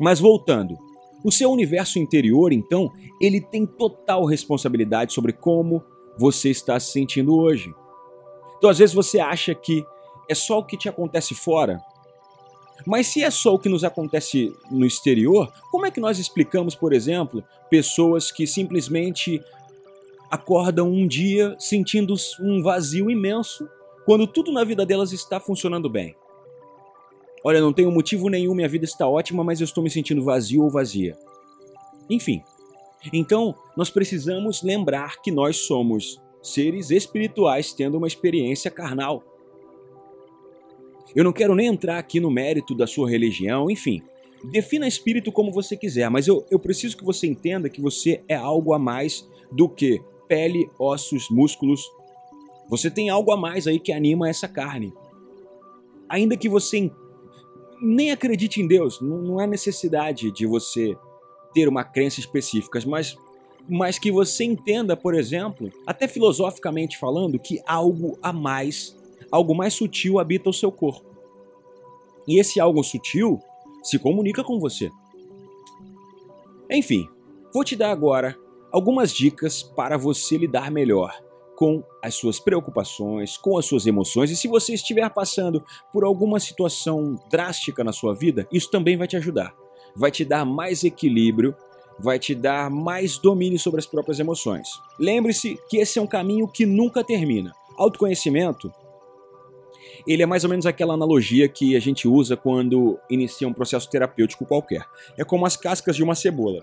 Mas 0.00 0.20
voltando, 0.20 0.76
o 1.24 1.32
seu 1.32 1.50
universo 1.50 1.98
interior, 1.98 2.52
então, 2.52 2.92
ele 3.20 3.40
tem 3.40 3.64
total 3.64 4.24
responsabilidade 4.24 5.12
sobre 5.12 5.32
como 5.32 5.82
você 6.18 6.50
está 6.50 6.78
se 6.78 6.92
sentindo 6.92 7.34
hoje. 7.36 7.72
Então, 8.58 8.68
às 8.70 8.78
vezes 8.78 8.94
você 8.94 9.20
acha 9.20 9.54
que 9.54 9.84
é 10.28 10.34
só 10.34 10.58
o 10.58 10.64
que 10.64 10.76
te 10.76 10.88
acontece 10.88 11.34
fora. 11.34 11.80
Mas 12.86 13.06
se 13.06 13.22
é 13.22 13.30
só 13.30 13.54
o 13.54 13.58
que 13.58 13.68
nos 13.68 13.84
acontece 13.84 14.52
no 14.70 14.84
exterior, 14.84 15.50
como 15.70 15.86
é 15.86 15.90
que 15.90 16.00
nós 16.00 16.18
explicamos, 16.18 16.74
por 16.74 16.92
exemplo, 16.92 17.42
pessoas 17.70 18.30
que 18.30 18.46
simplesmente 18.46 19.42
acordam 20.34 20.90
um 20.90 21.06
dia 21.06 21.54
sentindo 21.60 22.12
um 22.40 22.60
vazio 22.60 23.08
imenso 23.08 23.68
quando 24.04 24.26
tudo 24.26 24.50
na 24.50 24.64
vida 24.64 24.84
delas 24.84 25.12
está 25.12 25.38
funcionando 25.38 25.88
bem? 25.88 26.16
Olha, 27.44 27.60
não 27.60 27.72
tenho 27.72 27.92
motivo 27.92 28.28
nenhum, 28.28 28.52
minha 28.52 28.68
vida 28.68 28.84
está 28.84 29.06
ótima, 29.06 29.44
mas 29.44 29.60
eu 29.60 29.64
estou 29.64 29.84
me 29.84 29.88
sentindo 29.88 30.24
vazio 30.24 30.64
ou 30.64 30.70
vazia. 30.70 31.16
Enfim. 32.10 32.42
Então, 33.12 33.54
nós 33.76 33.90
precisamos 33.90 34.60
lembrar 34.62 35.22
que 35.22 35.30
nós 35.30 35.58
somos 35.58 36.20
seres 36.42 36.90
espirituais 36.90 37.72
tendo 37.72 37.96
uma 37.96 38.08
experiência 38.08 38.70
carnal. 38.70 39.22
Eu 41.14 41.22
não 41.22 41.32
quero 41.32 41.54
nem 41.54 41.68
entrar 41.68 41.98
aqui 41.98 42.18
no 42.18 42.30
mérito 42.30 42.74
da 42.74 42.88
sua 42.88 43.08
religião, 43.08 43.70
enfim. 43.70 44.02
Defina 44.50 44.88
espírito 44.88 45.30
como 45.30 45.52
você 45.52 45.76
quiser, 45.76 46.10
mas 46.10 46.26
eu, 46.26 46.44
eu 46.50 46.58
preciso 46.58 46.96
que 46.96 47.04
você 47.04 47.26
entenda 47.26 47.70
que 47.70 47.80
você 47.80 48.22
é 48.26 48.34
algo 48.34 48.72
a 48.72 48.78
mais 48.80 49.28
do 49.52 49.68
que 49.68 50.02
pele, 50.28 50.70
ossos, 50.78 51.28
músculos. 51.30 51.82
Você 52.68 52.90
tem 52.90 53.10
algo 53.10 53.30
a 53.32 53.36
mais 53.36 53.66
aí 53.66 53.78
que 53.78 53.92
anima 53.92 54.28
essa 54.28 54.48
carne. 54.48 54.92
Ainda 56.08 56.36
que 56.36 56.48
você 56.48 56.90
nem 57.80 58.10
acredite 58.10 58.60
em 58.60 58.66
Deus, 58.66 59.00
não, 59.00 59.38
há 59.38 59.46
necessidade 59.46 60.30
de 60.30 60.46
você 60.46 60.96
ter 61.52 61.68
uma 61.68 61.84
crença 61.84 62.20
específica, 62.20 62.80
mas, 62.86 63.16
mas 63.68 63.98
que 63.98 64.10
você 64.10 64.44
entenda, 64.44 64.96
por 64.96 65.14
exemplo, 65.14 65.70
até 65.86 66.08
filosoficamente 66.08 66.98
falando, 66.98 67.38
que 67.38 67.60
algo 67.66 68.18
a 68.22 68.32
mais, 68.32 68.96
algo 69.30 69.54
mais 69.54 69.74
sutil 69.74 70.18
habita 70.18 70.50
o 70.50 70.52
seu 70.52 70.72
corpo. 70.72 71.14
E 72.26 72.40
esse 72.40 72.58
algo 72.58 72.82
sutil 72.82 73.40
se 73.82 73.98
comunica 73.98 74.42
com 74.42 74.58
você. 74.58 74.90
Enfim, 76.70 77.06
vou 77.52 77.62
te 77.62 77.76
dar 77.76 77.90
agora 77.90 78.36
algumas 78.74 79.12
dicas 79.12 79.62
para 79.62 79.96
você 79.96 80.36
lidar 80.36 80.68
melhor 80.68 81.16
com 81.54 81.84
as 82.02 82.16
suas 82.16 82.40
preocupações, 82.40 83.36
com 83.36 83.56
as 83.56 83.66
suas 83.66 83.86
emoções. 83.86 84.32
E 84.32 84.36
se 84.36 84.48
você 84.48 84.74
estiver 84.74 85.08
passando 85.10 85.64
por 85.92 86.02
alguma 86.02 86.40
situação 86.40 87.14
drástica 87.30 87.84
na 87.84 87.92
sua 87.92 88.12
vida, 88.12 88.48
isso 88.50 88.68
também 88.68 88.96
vai 88.96 89.06
te 89.06 89.16
ajudar. 89.16 89.54
vai 89.94 90.10
te 90.10 90.24
dar 90.24 90.44
mais 90.44 90.82
equilíbrio, 90.82 91.54
vai 92.00 92.18
te 92.18 92.34
dar 92.34 92.68
mais 92.68 93.16
domínio 93.16 93.60
sobre 93.60 93.78
as 93.78 93.86
próprias 93.86 94.18
emoções. 94.18 94.68
Lembre-se 94.98 95.56
que 95.68 95.76
esse 95.76 96.00
é 96.00 96.02
um 96.02 96.06
caminho 96.08 96.48
que 96.48 96.66
nunca 96.66 97.04
termina. 97.04 97.54
Autoconhecimento, 97.78 98.72
ele 100.04 100.24
é 100.24 100.26
mais 100.26 100.42
ou 100.42 100.50
menos 100.50 100.66
aquela 100.66 100.94
analogia 100.94 101.48
que 101.48 101.76
a 101.76 101.80
gente 101.80 102.08
usa 102.08 102.36
quando 102.36 102.98
inicia 103.08 103.46
um 103.46 103.52
processo 103.52 103.88
terapêutico 103.88 104.44
qualquer. 104.44 104.84
É 105.16 105.22
como 105.22 105.46
as 105.46 105.56
cascas 105.56 105.94
de 105.94 106.02
uma 106.02 106.16
cebola. 106.16 106.60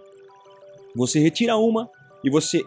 Você 0.93 1.17
retira 1.17 1.55
uma 1.55 1.89
e 2.23 2.29
você 2.29 2.65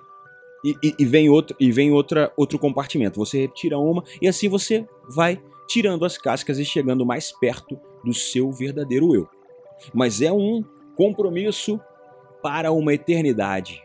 e, 0.65 0.75
e, 0.83 0.95
e, 0.99 1.05
vem 1.05 1.29
outro 1.29 1.55
e 1.61 1.71
vem 1.71 1.93
outra 1.93 2.33
outro 2.37 2.59
compartimento. 2.59 3.19
Você 3.19 3.43
retira 3.43 3.79
uma 3.79 4.03
e 4.21 4.27
assim 4.27 4.49
você 4.49 4.87
vai 5.09 5.41
tirando 5.69 6.05
as 6.05 6.17
cascas 6.17 6.59
e 6.59 6.65
chegando 6.65 7.05
mais 7.05 7.33
perto 7.33 7.79
do 8.03 8.15
seu 8.15 8.51
verdadeiro 8.51 9.15
eu. 9.15 9.29
Mas 9.93 10.23
é 10.23 10.33
um 10.33 10.65
compromisso 10.97 11.81
para 12.43 12.73
uma 12.73 12.95
eternidade. 12.95 13.83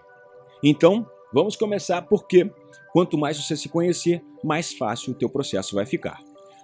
Então, 0.63 1.05
vamos 1.33 1.55
começar 1.55 2.01
porque 2.03 2.51
quanto 2.91 3.17
mais 3.17 3.37
você 3.37 3.55
se 3.55 3.69
conhecer, 3.69 4.21
mais 4.43 4.73
fácil 4.73 5.11
o 5.11 5.15
teu 5.15 5.29
processo 5.29 5.75
vai 5.75 5.85
ficar. 5.85 6.19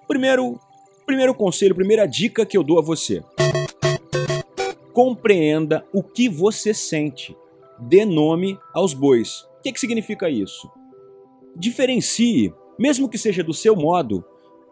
Primeiro, 0.08 0.60
primeiro 1.06 1.34
conselho, 1.34 1.76
primeira 1.76 2.06
dica 2.06 2.46
que 2.46 2.58
eu 2.58 2.63
dou 2.63 2.80
a 2.80 2.82
você. 2.82 3.24
Compreenda 4.94 5.86
o 5.94 6.04
que 6.04 6.30
você 6.30 6.74
sente. 6.74 7.36
Dê 7.80 8.06
nome 8.06 8.58
aos 8.74 8.94
bois. 8.94 9.42
O 9.60 9.62
que, 9.64 9.72
que 9.72 9.80
significa 9.80 10.30
isso? 10.30 10.70
Diferencie, 11.56 12.54
mesmo 12.78 13.10
que 13.10 13.18
seja 13.18 13.44
do 13.44 13.54
seu 13.54 13.76
modo, 13.76 14.24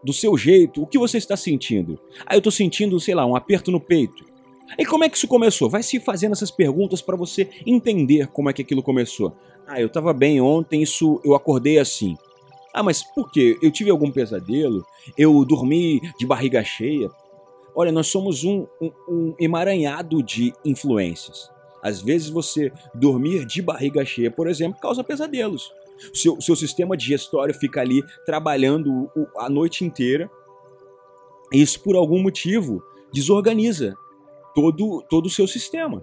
do 0.02 0.12
seu 0.12 0.36
jeito, 0.36 0.82
o 0.82 0.86
que 0.86 0.98
você 0.98 1.18
está 1.18 1.36
sentindo. 1.36 1.98
Ah, 2.26 2.34
eu 2.34 2.38
estou 2.38 2.52
sentindo, 2.52 3.00
sei 3.00 3.14
lá, 3.14 3.24
um 3.24 3.34
aperto 3.34 3.70
no 3.70 3.80
peito. 3.80 4.24
E 4.78 4.84
como 4.84 5.04
é 5.04 5.08
que 5.08 5.16
isso 5.16 5.28
começou? 5.28 5.68
Vai 5.70 5.82
se 5.82 6.00
fazendo 6.00 6.32
essas 6.32 6.50
perguntas 6.50 7.00
para 7.00 7.16
você 7.16 7.48
entender 7.66 8.28
como 8.28 8.50
é 8.50 8.52
que 8.52 8.62
aquilo 8.62 8.82
começou. 8.82 9.34
Ah, 9.66 9.80
eu 9.80 9.86
estava 9.86 10.12
bem 10.12 10.40
ontem, 10.40 10.82
isso 10.82 11.20
eu 11.24 11.34
acordei 11.34 11.78
assim. 11.78 12.16
Ah, 12.72 12.82
mas 12.82 13.02
por 13.02 13.30
quê? 13.30 13.58
Eu 13.62 13.70
tive 13.70 13.90
algum 13.90 14.10
pesadelo? 14.10 14.84
Eu 15.16 15.44
dormi 15.44 16.00
de 16.18 16.26
barriga 16.26 16.62
cheia? 16.64 17.10
Olha, 17.74 17.92
nós 17.92 18.08
somos 18.08 18.44
um, 18.44 18.66
um, 18.80 18.90
um 19.08 19.34
emaranhado 19.38 20.22
de 20.22 20.52
influências. 20.64 21.50
Às 21.84 22.00
vezes 22.00 22.30
você 22.30 22.72
dormir 22.94 23.44
de 23.44 23.60
barriga 23.60 24.02
cheia, 24.06 24.30
por 24.30 24.48
exemplo, 24.48 24.80
causa 24.80 25.04
pesadelos. 25.04 25.70
Seu, 26.14 26.40
seu 26.40 26.56
sistema 26.56 26.96
digestório 26.96 27.54
fica 27.54 27.82
ali 27.82 28.02
trabalhando 28.24 29.10
a 29.36 29.50
noite 29.50 29.84
inteira. 29.84 30.30
Isso, 31.52 31.78
por 31.80 31.94
algum 31.94 32.22
motivo, 32.22 32.82
desorganiza 33.12 33.94
todo, 34.54 35.04
todo 35.10 35.26
o 35.26 35.30
seu 35.30 35.46
sistema. 35.46 36.02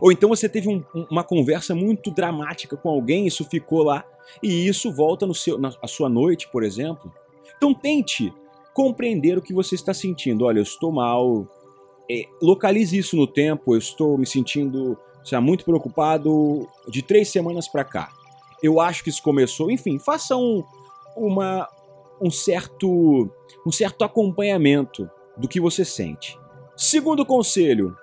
Ou 0.00 0.12
então 0.12 0.28
você 0.28 0.48
teve 0.48 0.68
um, 0.68 0.84
uma 1.10 1.24
conversa 1.24 1.74
muito 1.74 2.10
dramática 2.10 2.76
com 2.76 2.90
alguém, 2.90 3.26
isso 3.26 3.44
ficou 3.44 3.82
lá, 3.82 4.04
e 4.42 4.68
isso 4.68 4.92
volta 4.92 5.26
no 5.26 5.34
seu, 5.34 5.58
na 5.58 5.72
sua 5.88 6.08
noite, 6.08 6.46
por 6.52 6.62
exemplo. 6.62 7.12
Então 7.56 7.74
tente 7.74 8.32
compreender 8.74 9.36
o 9.38 9.42
que 9.42 9.54
você 9.54 9.74
está 9.74 9.92
sentindo. 9.92 10.44
Olha, 10.44 10.58
eu 10.58 10.62
estou 10.62 10.92
mal. 10.92 11.46
É, 12.10 12.24
localize 12.42 12.98
isso 12.98 13.16
no 13.16 13.26
tempo. 13.26 13.74
Eu 13.74 13.78
estou 13.78 14.18
me 14.18 14.26
sentindo 14.26 14.98
muito 15.40 15.64
preocupado 15.64 16.66
de 16.88 17.02
três 17.02 17.28
semanas 17.28 17.68
para 17.68 17.84
cá. 17.84 18.10
Eu 18.60 18.80
acho 18.80 19.04
que 19.04 19.10
isso 19.10 19.22
começou. 19.22 19.70
Enfim, 19.70 19.96
faça 19.96 20.36
um, 20.36 20.64
uma, 21.16 21.68
um 22.20 22.30
certo 22.30 23.30
um 23.64 23.70
certo 23.70 24.02
acompanhamento 24.02 25.08
do 25.36 25.46
que 25.46 25.60
você 25.60 25.84
sente. 25.84 26.38
Segundo 26.76 27.24
conselho, 27.24 27.96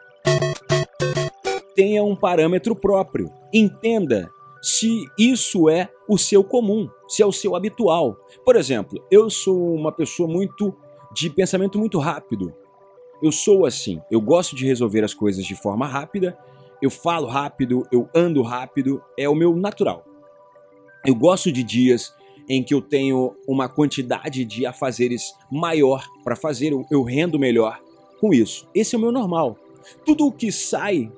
tenha 1.75 2.03
um 2.03 2.15
parâmetro 2.15 2.75
próprio. 2.75 3.29
Entenda 3.53 4.29
se 4.61 5.05
isso 5.17 5.69
é 5.69 5.89
o 6.07 6.17
seu 6.17 6.43
comum, 6.43 6.89
se 7.07 7.21
é 7.21 7.25
o 7.25 7.31
seu 7.31 7.55
habitual. 7.55 8.15
Por 8.45 8.55
exemplo, 8.55 9.03
eu 9.11 9.29
sou 9.29 9.73
uma 9.73 9.91
pessoa 9.91 10.29
muito 10.29 10.73
de 11.11 11.29
pensamento 11.29 11.77
muito 11.77 11.99
rápido. 11.99 12.53
Eu 13.21 13.31
sou 13.31 13.65
assim, 13.65 14.01
eu 14.11 14.21
gosto 14.21 14.55
de 14.55 14.65
resolver 14.65 15.03
as 15.03 15.13
coisas 15.13 15.43
de 15.45 15.55
forma 15.55 15.87
rápida, 15.87 16.37
eu 16.81 16.91
falo 16.91 17.27
rápido, 17.27 17.87
eu 17.91 18.07
ando 18.13 18.41
rápido, 18.43 19.01
é 19.17 19.27
o 19.27 19.35
meu 19.35 19.55
natural. 19.55 20.05
Eu 21.05 21.15
gosto 21.15 21.51
de 21.51 21.63
dias 21.63 22.13
em 22.47 22.63
que 22.63 22.73
eu 22.73 22.81
tenho 22.81 23.35
uma 23.47 23.67
quantidade 23.67 24.45
de 24.45 24.65
afazeres 24.65 25.33
maior 25.51 26.05
para 26.23 26.35
fazer, 26.35 26.71
eu 26.91 27.03
rendo 27.03 27.39
melhor 27.39 27.81
com 28.19 28.33
isso. 28.33 28.67
Esse 28.73 28.95
é 28.95 28.97
o 28.97 29.01
meu 29.01 29.11
normal. 29.11 29.57
Tudo 30.05 30.27
o 30.27 30.31
que 30.31 30.51
sai 30.51 31.11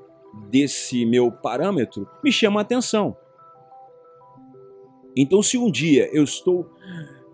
desse 0.50 1.06
meu 1.06 1.32
parâmetro 1.32 2.08
me 2.24 2.32
chama 2.32 2.62
atenção. 2.62 3.16
Então, 5.16 5.44
se 5.44 5.58
um 5.58 5.70
dia 5.70 6.10
eu 6.14 6.24
estou 6.24 6.70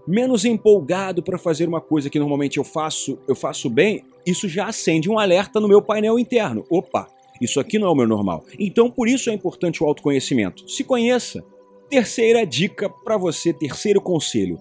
menos 0.08 0.46
empolgado 0.46 1.24
para 1.24 1.38
fazer 1.38 1.68
uma 1.68 1.82
coisa 1.82 2.10
que 2.10 2.20
normalmente 2.20 2.58
eu 2.58 2.64
faço, 2.64 3.18
eu 3.28 3.36
faço 3.36 3.70
bem, 3.70 4.04
isso 4.26 4.48
já 4.48 4.68
acende 4.68 5.10
um 5.10 5.18
alerta 5.18 5.60
no 5.60 5.68
meu 5.68 5.82
painel 5.82 6.20
interno. 6.20 6.66
Opa, 6.70 7.08
isso 7.42 7.60
aqui 7.60 7.78
não 7.78 7.88
é 7.88 7.92
o 7.92 7.96
meu 7.96 8.08
normal. 8.08 8.44
Então, 8.60 8.90
por 8.90 9.08
isso 9.08 9.30
é 9.30 9.34
importante 9.34 9.84
o 9.84 9.88
autoconhecimento. 9.88 10.70
Se 10.70 10.84
conheça. 10.84 11.44
Terceira 11.90 12.46
dica 12.46 12.90
para 12.90 13.18
você, 13.18 13.54
terceiro 13.54 14.02
conselho. 14.02 14.58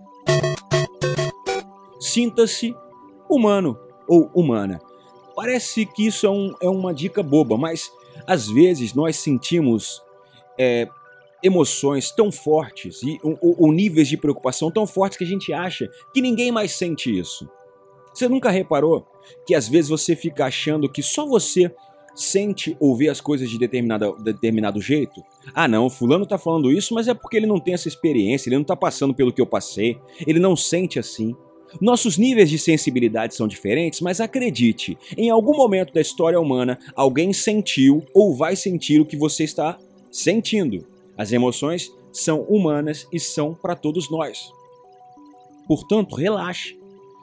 Sinta-se 1.98 2.74
humano 3.30 3.78
ou 4.07 4.30
humana. 4.35 4.80
Parece 5.35 5.87
que 5.87 6.07
isso 6.07 6.26
é, 6.26 6.30
um, 6.30 6.54
é 6.61 6.68
uma 6.68 6.92
dica 6.92 7.22
boba, 7.22 7.57
mas 7.57 7.90
às 8.26 8.46
vezes 8.48 8.94
nós 8.94 9.16
sentimos 9.16 10.02
é, 10.59 10.87
emoções 11.44 12.11
tão 12.11 12.33
fortes 12.33 13.02
e 13.02 13.18
ou, 13.22 13.70
níveis 13.70 14.09
de 14.09 14.16
preocupação 14.16 14.70
tão 14.70 14.87
fortes 14.87 15.18
que 15.18 15.24
a 15.24 15.26
gente 15.26 15.52
acha 15.52 15.90
que 16.12 16.22
ninguém 16.22 16.50
mais 16.50 16.72
sente 16.72 17.16
isso. 17.16 17.46
Você 18.12 18.28
nunca 18.28 18.50
reparou 18.50 19.07
que 19.46 19.54
às 19.54 19.68
vezes 19.68 19.90
você 19.90 20.16
fica 20.16 20.46
achando 20.46 20.88
que 20.88 21.02
só 21.02 21.26
você 21.26 21.70
sente 22.14 22.76
ou 22.80 22.96
vê 22.96 23.09
as 23.09 23.20
coisas 23.20 23.50
de 23.50 23.59
determinado, 23.59 24.16
determinado 24.22 24.80
jeito? 24.80 25.22
Ah, 25.52 25.68
não, 25.68 25.90
fulano 25.90 26.24
tá 26.24 26.38
falando 26.38 26.72
isso, 26.72 26.94
mas 26.94 27.09
é 27.09 27.14
porque 27.14 27.37
ele 27.37 27.46
não 27.46 27.61
tem 27.61 27.74
essa 27.74 27.88
experiência, 27.88 28.48
ele 28.48 28.57
não 28.57 28.64
tá 28.64 28.76
passando 28.76 29.12
pelo 29.12 29.33
que 29.33 29.40
eu 29.40 29.46
passei, 29.46 29.98
ele 30.26 30.38
não 30.38 30.57
sente 30.57 30.98
assim. 30.98 31.37
Nossos 31.80 32.16
níveis 32.16 32.48
de 32.48 32.59
sensibilidade 32.59 33.35
são 33.35 33.48
diferentes, 33.48 34.00
mas 34.00 34.20
acredite, 34.20 34.96
em 35.16 35.28
algum 35.28 35.57
momento 35.57 35.92
da 35.92 36.00
história 36.00 36.40
humana, 36.40 36.78
alguém 36.94 37.33
sentiu 37.33 38.02
ou 38.14 38.35
vai 38.35 38.54
sentir 38.54 39.00
o 39.00 39.04
que 39.04 39.16
você 39.16 39.42
está 39.44 39.76
sentindo. 40.11 40.93
As 41.16 41.33
emoções 41.33 41.92
são 42.12 42.42
humanas 42.42 43.07
e 43.12 43.18
são 43.18 43.55
para 43.55 43.74
todos 43.74 44.11
nós. 44.11 44.53
Portanto, 45.66 46.16
relaxe. 46.16 46.79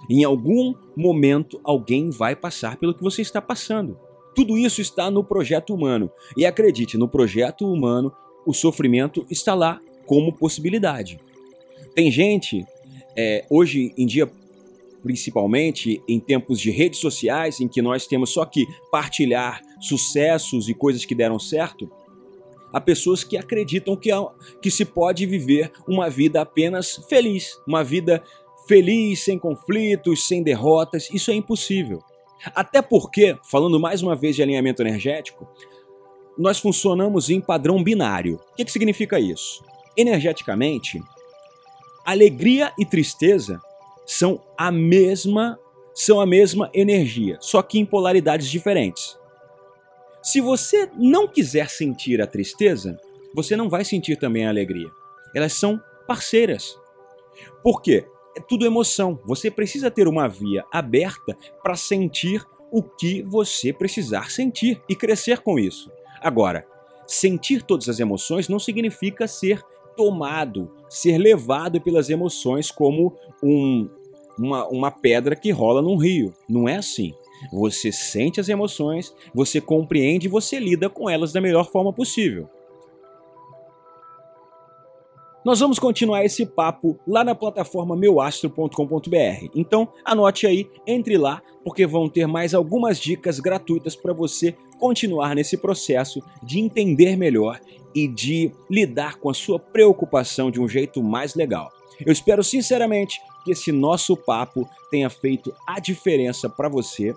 Em 0.09 0.23
algum 0.23 0.73
momento, 0.95 1.59
alguém 1.63 2.09
vai 2.09 2.35
passar 2.35 2.77
pelo 2.77 2.93
que 2.93 3.03
você 3.03 3.21
está 3.21 3.41
passando. 3.41 3.97
Tudo 4.35 4.57
isso 4.57 4.81
está 4.81 5.11
no 5.11 5.23
projeto 5.23 5.73
humano. 5.73 6.09
E 6.35 6.45
acredite, 6.45 6.97
no 6.97 7.07
projeto 7.07 7.71
humano, 7.71 8.11
o 8.45 8.53
sofrimento 8.53 9.25
está 9.29 9.53
lá 9.53 9.79
como 10.05 10.33
possibilidade. 10.33 11.19
Tem 11.93 12.09
gente, 12.09 12.65
é, 13.15 13.45
hoje 13.49 13.93
em 13.97 14.05
dia, 14.05 14.29
principalmente 15.03 16.01
em 16.07 16.19
tempos 16.19 16.59
de 16.59 16.71
redes 16.71 16.99
sociais, 16.99 17.59
em 17.59 17.67
que 17.67 17.81
nós 17.81 18.07
temos 18.07 18.31
só 18.31 18.45
que 18.45 18.65
partilhar 18.91 19.61
sucessos 19.79 20.69
e 20.69 20.73
coisas 20.73 21.05
que 21.05 21.15
deram 21.15 21.39
certo, 21.39 21.91
há 22.71 22.79
pessoas 22.79 23.23
que 23.23 23.37
acreditam 23.37 23.95
que, 23.95 24.09
que 24.61 24.71
se 24.71 24.85
pode 24.85 25.25
viver 25.25 25.71
uma 25.87 26.09
vida 26.09 26.41
apenas 26.41 26.95
feliz, 27.09 27.59
uma 27.67 27.83
vida 27.83 28.23
feliz, 28.67 29.23
sem 29.23 29.37
conflitos, 29.37 30.27
sem 30.27 30.43
derrotas. 30.43 31.09
Isso 31.11 31.31
é 31.31 31.33
impossível. 31.33 32.01
Até 32.55 32.81
porque, 32.81 33.37
falando 33.43 33.79
mais 33.79 34.01
uma 34.01 34.15
vez 34.15 34.35
de 34.35 34.41
alinhamento 34.41 34.81
energético, 34.81 35.47
nós 36.37 36.59
funcionamos 36.59 37.29
em 37.29 37.39
padrão 37.39 37.83
binário. 37.83 38.39
O 38.51 38.55
que, 38.55 38.65
que 38.65 38.71
significa 38.71 39.19
isso? 39.19 39.63
Energeticamente, 39.95 41.01
alegria 42.05 42.71
e 42.79 42.85
tristeza 42.85 43.61
são 44.05 44.41
a 44.57 44.71
mesma 44.71 45.59
são 45.93 46.21
a 46.21 46.25
mesma 46.25 46.69
energia, 46.73 47.37
só 47.41 47.61
que 47.61 47.77
em 47.77 47.85
polaridades 47.85 48.49
diferentes. 48.49 49.19
Se 50.21 50.39
você 50.39 50.89
não 50.95 51.27
quiser 51.27 51.69
sentir 51.69 52.21
a 52.21 52.27
tristeza, 52.27 52.99
você 53.33 53.55
não 53.55 53.69
vai 53.69 53.83
sentir 53.83 54.17
também 54.17 54.45
a 54.45 54.49
alegria. 54.49 54.89
Elas 55.33 55.53
são 55.53 55.81
parceiras. 56.07 56.77
Por 57.63 57.81
quê? 57.81 58.05
É 58.37 58.39
tudo 58.39 58.65
emoção. 58.65 59.19
Você 59.25 59.49
precisa 59.49 59.89
ter 59.89 60.07
uma 60.07 60.27
via 60.27 60.63
aberta 60.71 61.35
para 61.63 61.75
sentir 61.75 62.45
o 62.71 62.81
que 62.81 63.21
você 63.23 63.73
precisar 63.73 64.31
sentir 64.31 64.81
e 64.87 64.95
crescer 64.95 65.39
com 65.39 65.59
isso. 65.59 65.91
Agora, 66.21 66.65
sentir 67.05 67.63
todas 67.63 67.89
as 67.89 67.99
emoções 67.99 68.47
não 68.47 68.59
significa 68.59 69.27
ser 69.27 69.61
tomado, 69.97 70.71
ser 70.89 71.17
levado 71.17 71.81
pelas 71.81 72.09
emoções 72.09 72.71
como 72.71 73.13
um, 73.43 73.89
uma, 74.37 74.67
uma 74.67 74.91
pedra 74.91 75.35
que 75.35 75.51
rola 75.51 75.81
num 75.81 75.97
rio. 75.97 76.33
Não 76.47 76.69
é 76.69 76.77
assim. 76.77 77.13
Você 77.51 77.91
sente 77.91 78.39
as 78.39 78.49
emoções, 78.49 79.13
você 79.33 79.61
compreende 79.61 80.27
e 80.27 80.29
você 80.29 80.59
lida 80.59 80.89
com 80.89 81.09
elas 81.09 81.31
da 81.31 81.41
melhor 81.41 81.69
forma 81.71 81.93
possível. 81.93 82.49
Nós 85.43 85.59
vamos 85.59 85.79
continuar 85.79 86.23
esse 86.23 86.45
papo 86.45 86.99
lá 87.07 87.23
na 87.23 87.33
plataforma 87.33 87.95
meuastro.com.br. 87.95 89.49
Então, 89.55 89.87
anote 90.05 90.45
aí, 90.45 90.69
entre 90.85 91.17
lá, 91.17 91.41
porque 91.63 91.87
vão 91.87 92.07
ter 92.07 92.27
mais 92.27 92.53
algumas 92.53 92.99
dicas 92.99 93.39
gratuitas 93.39 93.95
para 93.95 94.13
você 94.13 94.55
continuar 94.79 95.33
nesse 95.35 95.57
processo 95.57 96.21
de 96.43 96.59
entender 96.59 97.15
melhor 97.15 97.59
e 97.93 98.07
de 98.07 98.51
lidar 98.69 99.17
com 99.17 99.31
a 99.31 99.33
sua 99.33 99.57
preocupação 99.57 100.51
de 100.51 100.61
um 100.61 100.67
jeito 100.67 101.01
mais 101.01 101.33
legal. 101.33 101.71
Eu 102.05 102.11
espero 102.13 102.43
sinceramente 102.43 103.19
que 103.43 103.51
esse 103.51 103.71
nosso 103.71 104.15
papo 104.15 104.69
tenha 104.89 105.09
feito 105.09 105.53
a 105.67 105.79
diferença 105.79 106.49
para 106.49 106.69
você. 106.69 107.15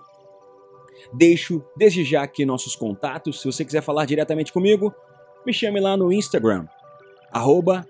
Deixo 1.12 1.64
desde 1.76 2.04
já 2.04 2.22
aqui 2.22 2.44
nossos 2.44 2.74
contatos. 2.74 3.40
Se 3.40 3.46
você 3.46 3.64
quiser 3.64 3.82
falar 3.82 4.04
diretamente 4.04 4.52
comigo, 4.52 4.94
me 5.46 5.52
chame 5.52 5.80
lá 5.80 5.96
no 5.96 6.12
Instagram, 6.12 6.66
arroba 7.30 7.86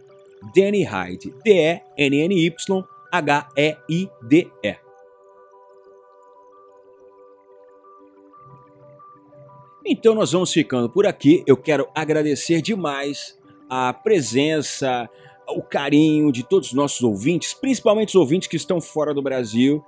Danny 0.55 0.83
Hyde. 0.83 1.35
D-E-N-N-Y-H-E-I-D-E. 1.45 2.85
Então 9.87 10.15
nós 10.15 10.33
vamos 10.33 10.51
ficando 10.51 10.89
por 10.89 11.07
aqui. 11.07 11.45
Eu 11.47 11.59
quero 11.59 11.87
agradecer 11.95 12.63
demais 12.63 13.39
a 13.69 13.93
presença, 13.93 15.09
o 15.49 15.63
carinho 15.63 16.33
de 16.33 16.43
todos 16.43 16.69
os 16.69 16.75
nossos 16.75 17.03
ouvintes, 17.03 17.53
principalmente 17.53 18.09
os 18.09 18.15
ouvintes 18.15 18.49
que 18.49 18.57
estão 18.57 18.81
fora 18.81 19.13
do 19.13 19.21
Brasil 19.21 19.85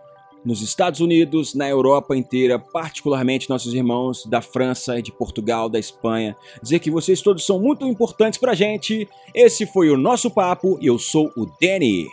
nos 0.47 0.63
Estados 0.63 1.01
Unidos, 1.01 1.55
na 1.55 1.69
Europa 1.69 2.17
inteira, 2.17 2.57
particularmente 2.57 3.51
nossos 3.51 3.75
irmãos 3.75 4.25
da 4.25 4.41
França, 4.41 5.03
de 5.03 5.11
Portugal, 5.11 5.69
da 5.69 5.79
Espanha. 5.79 6.37
Dizer 6.63 6.79
que 6.79 6.91
vocês 6.91 7.21
todos 7.21 7.45
são 7.45 7.59
muito 7.59 7.85
importantes 7.85 8.39
pra 8.39 8.55
gente. 8.55 9.09
Esse 9.35 9.67
foi 9.67 9.91
o 9.91 9.97
nosso 9.97 10.31
papo 10.31 10.79
e 10.81 10.87
eu 10.87 11.01
sou 11.01 11.33
o 11.37 11.47
Danny. 11.61 12.07